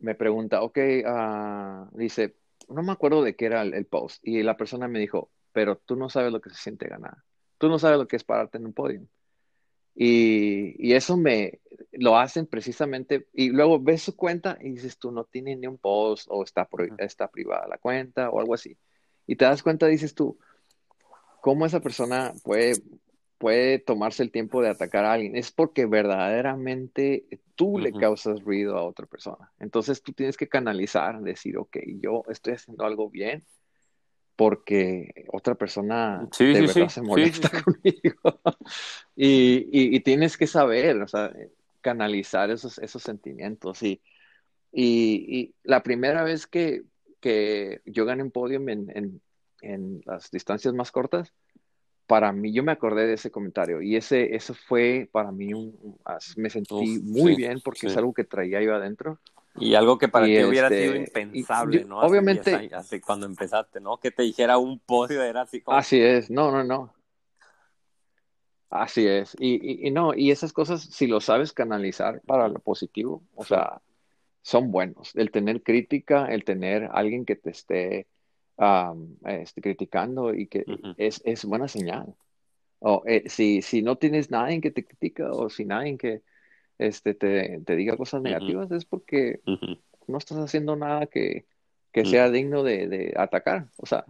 [0.00, 2.36] me pregunta, ok, ah, dice,
[2.68, 4.20] no me acuerdo de qué era el, el post.
[4.26, 7.18] Y la persona me dijo, pero tú no sabes lo que se siente ganar.
[7.58, 9.02] Tú no sabes lo que es pararte en un podio.
[9.94, 11.60] Y, y eso me
[11.92, 13.26] lo hacen precisamente.
[13.32, 16.66] Y luego ves su cuenta y dices, tú no tiene ni un post o está,
[16.66, 18.76] pro- está privada la cuenta o algo así.
[19.26, 20.38] Y te das cuenta, dices tú,
[21.40, 22.80] cómo esa persona puede,
[23.38, 25.36] puede tomarse el tiempo de atacar a alguien.
[25.36, 27.24] Es porque verdaderamente
[27.54, 29.52] tú le causas ruido a otra persona.
[29.60, 33.44] Entonces tú tienes que canalizar, decir, ok, yo estoy haciendo algo bien
[34.36, 38.40] porque otra persona Sí, de sí, verdad sí, se molesta conmigo.
[39.16, 41.32] Y, y- y tienes que saber, o sea,
[41.80, 43.82] canalizar esos, esos sentimientos.
[43.82, 44.00] Y,
[44.72, 46.82] y, y la primera vez que,
[47.20, 49.20] que yo gané un podium en, en,
[49.62, 51.32] en las distancias más cortas,
[52.08, 55.96] para mí, yo me acordé de ese comentario y ese, eso fue para mí un,
[56.36, 57.86] me sentí Uf, muy sí, bien porque sí.
[57.86, 59.20] es algo que traía yo adentro.
[59.60, 62.00] Y algo que para Y ti hubiera este, sido y impensable, yo- ¿no?
[62.00, 63.98] Hace obviamente- 10 años, hace cuando empezaste, ¿no?
[63.98, 65.76] Que te dijera un podio era así como...
[65.76, 66.94] Así es, no, no, no.
[68.70, 69.34] Así es.
[69.38, 73.44] Y, y, y no, y esas cosas, si lo sabes canalizar para lo positivo, o
[73.44, 73.80] sea,
[74.42, 75.14] son buenos.
[75.14, 78.06] El tener crítica, el tener alguien que te esté
[78.58, 80.64] um, este, criticando y que
[80.96, 82.14] es, es buena señal.
[82.80, 86.22] O eh, si, si no tienes nadie que te critica o si nadie que
[86.78, 89.40] este, te, te diga cosas negativas, es porque
[90.06, 91.46] no estás haciendo nada que,
[91.92, 92.10] que Ujú.
[92.10, 93.68] sea digno de, de atacar.
[93.76, 94.04] O sea,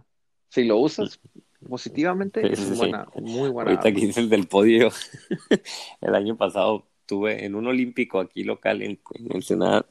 [0.49, 1.19] si lo usas
[1.67, 2.75] positivamente, Sí, es sí.
[2.75, 4.89] buena, muy buena Ahorita que dices del podio,
[6.01, 9.85] el año pasado tuve en un olímpico aquí local en, en Ensenada,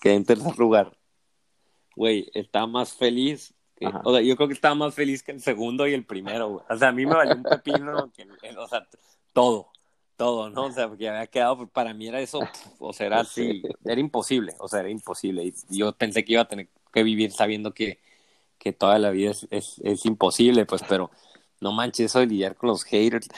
[0.00, 0.96] quedé en tercer lugar.
[1.96, 3.54] Güey, estaba más feliz.
[3.80, 6.64] O sea, yo creo que estaba más feliz que el segundo y el primero, güey.
[6.68, 8.86] O sea, a mí me valió un pepino, que, el- o sea,
[9.32, 9.70] todo,
[10.16, 10.66] todo, ¿no?
[10.66, 12.40] O sea, porque había quedado, para mí era eso,
[12.78, 15.44] o sea, era así, era imposible, o sea, era imposible.
[15.44, 18.00] Y yo pensé que iba a tener que vivir sabiendo que,
[18.58, 21.10] que toda la vida es, es, es imposible, pues, pero
[21.60, 23.28] no manches, eso de lidiar con los haters.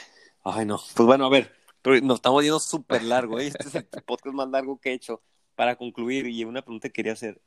[0.43, 0.77] Ay, no.
[0.95, 3.47] Pues bueno, a ver, pero nos estamos yendo súper largo, ¿eh?
[3.47, 5.21] Este es el podcast más largo que he hecho.
[5.55, 7.39] Para concluir, y una pregunta que quería hacer.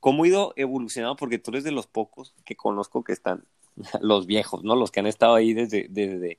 [0.00, 1.16] ¿Cómo ha ido evolucionando?
[1.16, 3.44] Porque tú eres de los pocos que conozco que están,
[4.00, 4.74] los viejos, ¿no?
[4.76, 6.38] Los que han estado ahí desde, desde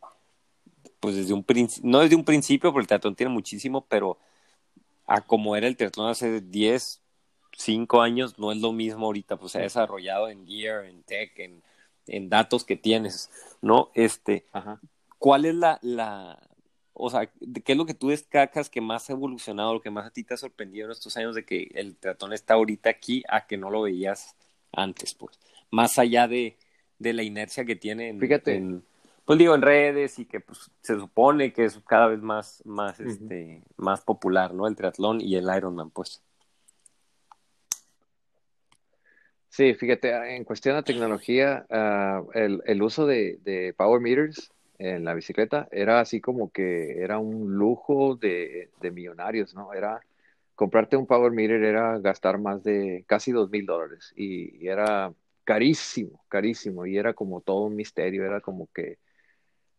[0.99, 4.19] pues desde un principio, no desde un principio, porque el teatrón tiene muchísimo, pero
[5.07, 7.01] a como era el teatrón hace 10,
[7.57, 11.37] 5 años, no es lo mismo ahorita, pues se ha desarrollado en gear, en tech,
[11.39, 11.63] en,
[12.07, 13.31] en datos que tienes,
[13.61, 13.89] ¿no?
[13.95, 14.79] Este, Ajá.
[15.17, 16.39] ¿cuál es la, la,
[17.03, 20.05] o sea, qué es lo que tú destacas que más ha evolucionado, lo que más
[20.05, 23.23] a ti te ha sorprendido en estos años de que el teatrón está ahorita aquí
[23.27, 24.35] a que no lo veías
[24.71, 25.39] antes, pues?
[25.71, 26.57] Más allá de,
[26.99, 28.55] de la inercia que tiene en, Fíjate.
[28.55, 28.83] en,
[29.25, 32.99] pues digo, en redes y que pues, se supone que es cada vez más, más,
[32.99, 34.67] este, más popular, ¿no?
[34.67, 36.21] El triatlón y el Ironman, pues.
[39.49, 44.51] Sí, fíjate, en cuestión de tecnología, ah, el, el uso de, de power meters
[44.81, 49.73] en la bicicleta era así como que era un lujo de, de millonarios, ¿no?
[49.73, 50.01] Era
[50.55, 55.13] comprarte un power meter era gastar más de casi dos mil dólares y, era
[55.43, 58.97] carísimo, carísimo y era como todo un misterio, era como que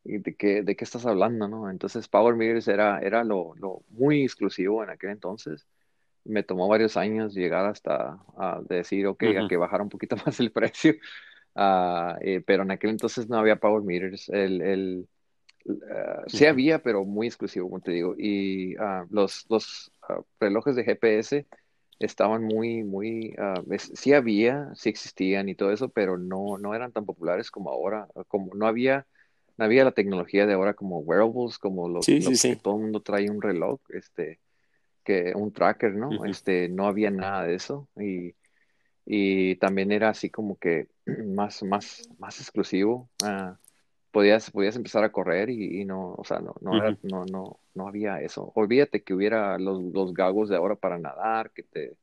[0.05, 1.69] ¿y ¿de qué, de qué estás hablando, no?
[1.71, 5.67] Entonces power meters era, era lo, lo muy exclusivo en aquel entonces.
[6.25, 9.49] Me tomó varios años llegar hasta a decir, ok, a Ujú.
[9.49, 10.95] que bajara un poquito más el precio.
[11.57, 14.29] Eh, pero en aquel entonces no había power meters.
[14.31, 15.09] El, el,
[15.91, 18.15] ah, sí había, pero muy exclusivo, como te digo.
[18.19, 19.93] Y ah, los, los
[20.41, 21.47] relojes de GPS
[21.99, 23.35] estaban muy, muy,
[23.71, 27.71] es- sí había, sí existían y todo eso, pero no, no eran tan populares como
[27.71, 28.09] ahora.
[28.29, 29.07] Como no había,
[29.57, 32.57] no había la tecnología de ahora como wearables, como lo, Sí, lo sí, que sí.
[32.57, 34.41] todo el mundo trae un reloj, este
[35.05, 36.25] que un tracker, ¿no?
[36.25, 38.35] Este, no había nada de eso y,
[39.07, 40.89] y también era así como que
[41.27, 43.09] más, más, más exclusivo.
[43.23, 43.59] Ah,
[44.11, 47.59] podías, podías empezar a correr y, y no, o sea, no, no era, no, no,
[47.75, 48.53] no había eso.
[48.55, 51.95] Olvídate que hubiera los, los gagos de ahora para nadar, que te,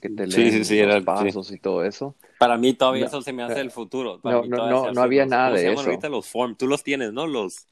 [0.00, 1.06] que te Sí, sí, leen sí, los era, sí.
[1.06, 2.14] pasos y todo eso.
[2.38, 4.20] Para mí todavía No, eso se me hace eh, el futuro.
[4.20, 5.90] Para no, mí no, no, no hace había los, nada ¿cómo se de eso.
[5.90, 6.08] ahorita?
[6.08, 6.56] Los form.
[6.56, 7.26] Tú los tienes, ¿no?
[7.26, 7.66] Los,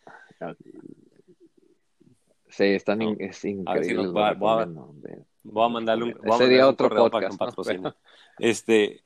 [2.48, 3.10] Sí, están no.
[3.10, 4.92] in- es A ver si increíble, nos los voy a, voy a, recomiendo.
[4.96, 7.78] de- voy a mandarle un, voy a Sería mandarle un otro correo para que podcast,
[7.80, 7.94] ¿no?
[8.38, 9.02] Este,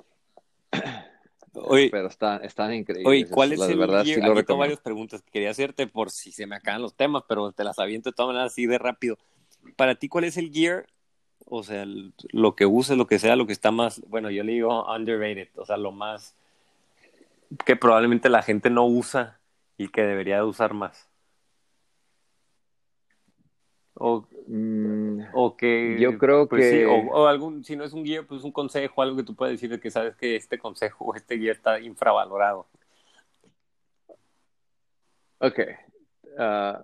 [1.55, 3.31] oye, pero están, están oye, increíbles.
[3.31, 4.29] ¿cuál es- la el verdad sí gear?
[4.29, 7.53] lo tengo varias preguntas que quería hacerte por si se me acaban los temas, pero
[7.53, 9.19] te las aviento de todas maneras así de rápido.
[9.77, 10.87] Para ti, ¿cuál es el gear?
[11.45, 14.43] O sea, el- lo que uses, lo que sea, lo que está más, bueno, yo
[14.45, 16.35] le digo underrated, o sea, lo más
[17.67, 19.39] que probablemente la gente no usa
[19.77, 21.09] y que debería de usar más.
[24.05, 27.93] O, Mm, o que, yo creo pues sí, que, o, o algún, si no es
[27.93, 30.59] un gear, pues un consejo, algo que tú puedas decir de que sabes que este
[30.59, 32.67] consejo o este gear está infravalorado.
[35.39, 35.61] ok,
[36.39, 36.83] ah,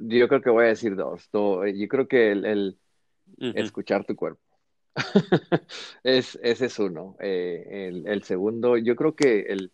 [0.00, 1.28] yo creo que voy a decir dos.
[1.32, 2.78] Do- yo creo que el,
[3.38, 4.40] escuchar tu cuerpo.
[6.04, 7.16] Es, ese es uno.
[7.20, 9.72] Eh, el, el segundo, yo creo que el,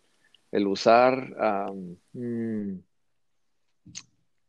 [0.51, 2.79] el usar, am, mm,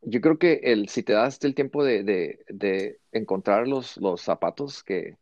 [0.03, 4.21] yo creo que el, si te das el tiempo de, de, de encontrar los, los
[4.21, 5.17] zapatos que,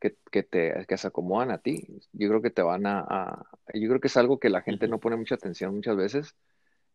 [0.00, 3.46] que, que te, que se acomodan a ti, yo creo que te van a, a-
[3.74, 6.34] yo creo que es algo que la gente no pone mucha atención muchas veces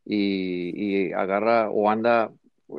[0.05, 2.31] y, y agarra o anda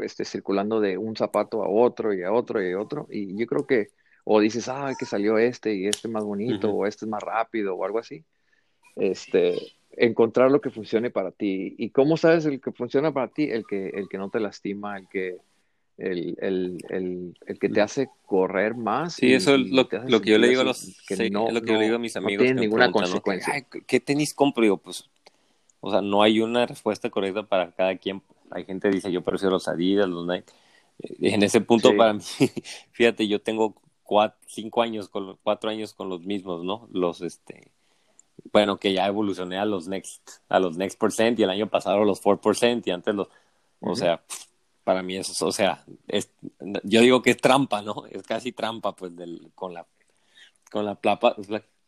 [0.03, 3.07] este, circulando de un zapato a otro y a otro y a otro.
[3.11, 3.89] Y yo creo que,
[4.25, 6.83] o dices, ah, que salió este y este más bonito, Ujú.
[6.83, 8.25] o este es más rápido, o algo así.
[8.97, 9.57] Este,
[9.99, 11.75] encontrar lo que funcione para ti.
[11.79, 13.45] ¿Y cómo sabes el que funciona para ti?
[13.51, 15.39] El que, el que no te lastima, el que,
[15.99, 20.21] el, el, el, el que te hace correr más Sí, y, eso es lo, lo
[20.21, 21.99] que yo le digo a los, que sí, no, lo que yo le digo a
[21.99, 22.93] no, mis no amigos tiene que me ninguna ¿no?
[22.93, 23.53] Consecuencia.
[23.53, 24.63] "Ay, ¿qué tenis compro?
[24.63, 25.11] Digo, pues,
[25.81, 28.23] o sea, no hay una respuesta correcta para cada quien.
[28.51, 30.53] Hay gente que dice, yo prefiero los Adidas, los Nike.
[31.01, 32.23] Eh, En ese punto, Sí, para mí,
[32.93, 36.89] fíjate, yo tengo cuatro, cinco años, con, cuatro años con los mismos, ¿no?
[36.93, 37.73] Los, este,
[38.53, 42.05] bueno, que ya evolucioné a los next, a los next percent y el año pasado
[42.05, 43.29] los 4% y antes los,
[43.81, 44.23] o sea,
[44.85, 46.31] para mí eso, o sea, es,
[46.83, 48.05] yo digo que es trampa, ¿no?
[48.11, 49.87] Es casi trampa, pues, del, con la,
[50.71, 51.37] con la plapa.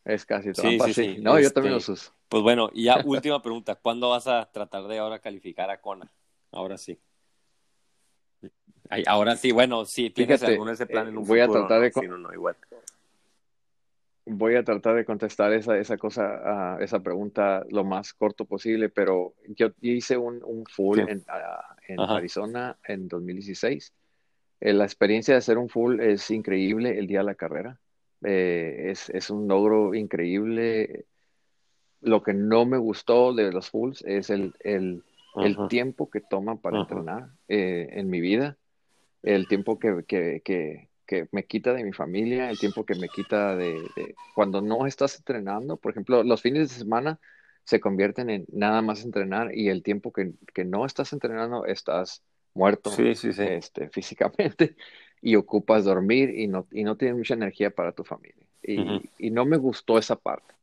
[0.05, 0.95] Es casi trampa, sí.
[0.95, 2.13] sí, No, yo también este, los uso.
[2.29, 6.11] Pues bueno, y ya última pregunta, ¿cuándo vas a tratar de ahora calificar a Kona?
[6.53, 6.99] Ahora sí.
[8.89, 11.81] Ay, ahora sí, bueno, sí, tienes Fíjate, algún ese plan en un voy a tratar
[11.81, 12.57] de no, no, igual.
[14.33, 18.89] Voy a tratar de contestar esa, esa cosa, ah, esa pregunta lo más corto posible,
[18.89, 21.05] pero yo hice un, un full Sí.
[21.09, 21.99] en, ah, en.
[22.01, 23.93] Arizona en 2016.
[24.61, 27.81] Eh, la experiencia de hacer un full es increíble el día de la carrera.
[28.23, 31.07] Eh, es, es un logro increíble.
[32.03, 35.03] Lo que no me gustó de los fulls es el, el,
[35.37, 36.83] el tiempo que toma para Ajá.
[36.83, 38.59] entrenar eh, en mi vida,
[39.23, 43.11] el tiempo que, que, que, que me quita de mi familia, el tiempo que me
[43.11, 45.77] quita de, de cuando no estás entrenando.
[45.79, 47.21] Por ejemplo, los fines de semana
[47.65, 52.25] se convierten en nada más entrenar y el tiempo que, que no estás entrenando estás
[52.55, 53.45] muerto Sí, sí, sí.
[53.45, 54.77] este, físicamente
[55.23, 58.47] y ocupas dormir y no, y no tienes mucha energía para tu familia.
[58.63, 59.03] Y, Ujú.
[59.19, 60.55] y no me gustó esa parte.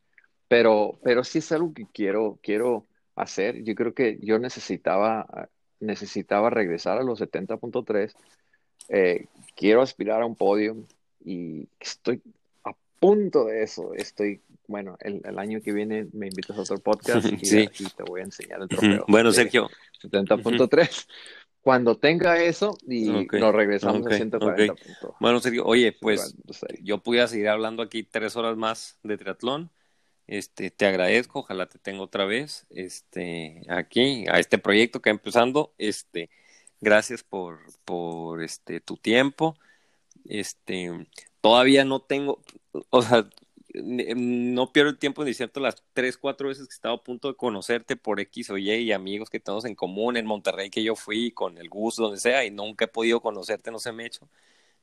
[0.47, 3.63] Pero, pero sí es algo que quiero, quiero hacer.
[3.63, 8.17] Yo creo que yo necesitaba, necesitaba regresar a los 70.3.
[8.89, 9.25] Eh,
[9.55, 10.77] quiero aspirar a un podio
[11.23, 12.21] y estoy
[12.63, 13.93] a punto de eso.
[13.93, 17.69] Estoy, bueno, el, el año que viene me invitas a otro podcast y, Sí.
[17.79, 19.05] y te voy a enseñar el trofeo.
[19.07, 19.69] Bueno, Sergio,
[20.03, 21.07] 70.3.
[21.61, 24.73] Cuando tenga eso y Ok, nos regresamos ok, a 140.
[24.73, 25.15] ok.
[25.19, 26.79] bueno, Sergio, oye, pues 140.6.
[26.81, 29.69] yo pudiera seguir hablando aquí tres horas más de triatlón.
[30.27, 35.15] Este, te agradezco, ojalá te tenga otra vez, este, aquí, a este proyecto que va
[35.15, 36.29] empezando, este,
[36.81, 39.57] gracias por, por, este, tu tiempo,
[40.25, 41.07] este,
[41.41, 42.41] todavía no tengo,
[42.89, 43.29] o sea,
[43.73, 47.03] n- no pierdo el tiempo en decirte las tres, cuatro veces que he estado a
[47.03, 50.69] punto de conocerte por X o Y y amigos que tenemos en común en Monterrey
[50.69, 53.91] que yo fui con el Gus, donde sea, y nunca he podido conocerte, no se
[53.91, 54.27] me ha hecho.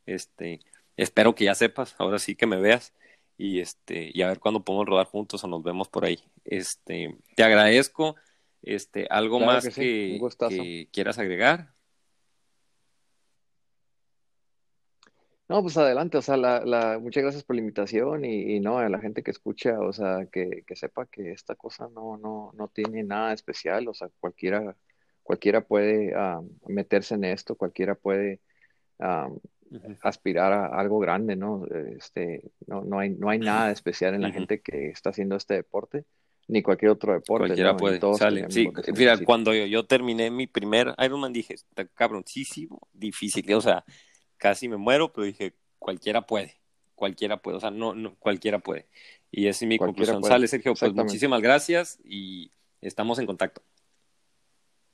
[0.06, 0.60] Este,
[0.96, 2.92] espero que ya sepas, ahora sí que me veas,
[3.36, 6.20] y este, y a ver cuándo podemos rodar juntos o nos vemos por ahí.
[6.44, 8.16] Este, te agradezco,
[8.62, 10.54] este, algo Claro más que sí, que, un gustazo.
[10.56, 11.73] que quieras agregar.
[15.46, 18.78] No, pues adelante, o sea, la, la, muchas gracias por la invitación y, y no,
[18.78, 22.50] a la gente que escucha, o sea, que, que sepa que esta cosa no, no,
[22.54, 24.74] no tiene nada especial, o sea, cualquiera,
[25.22, 28.40] cualquiera puede ah, meterse en esto, cualquiera puede
[28.98, 29.96] Ujú.
[30.02, 31.66] aspirar a algo grande, ¿no?
[31.96, 35.54] Este, no, no hay, no hay nada especial en la gente que está haciendo este
[35.54, 36.04] deporte,
[36.48, 37.78] ni cualquier otro deporte, Cualquiera ¿no?
[37.78, 38.46] Puede, todos sale.
[38.50, 43.84] Sí, mira, cuando yo, yo terminé mi primer Ironman dije, está cabroncísimo, difícil, o sea,
[44.44, 46.54] casi me muero, pero dije, cualquiera puede,
[46.94, 48.86] cualquiera puede, o sea, no, no cualquiera puede.
[49.30, 50.20] Y esa es mi conclusión.
[50.20, 52.50] puede, Sale, Sergio, pues muchísimas gracias y
[52.82, 53.62] estamos en contacto.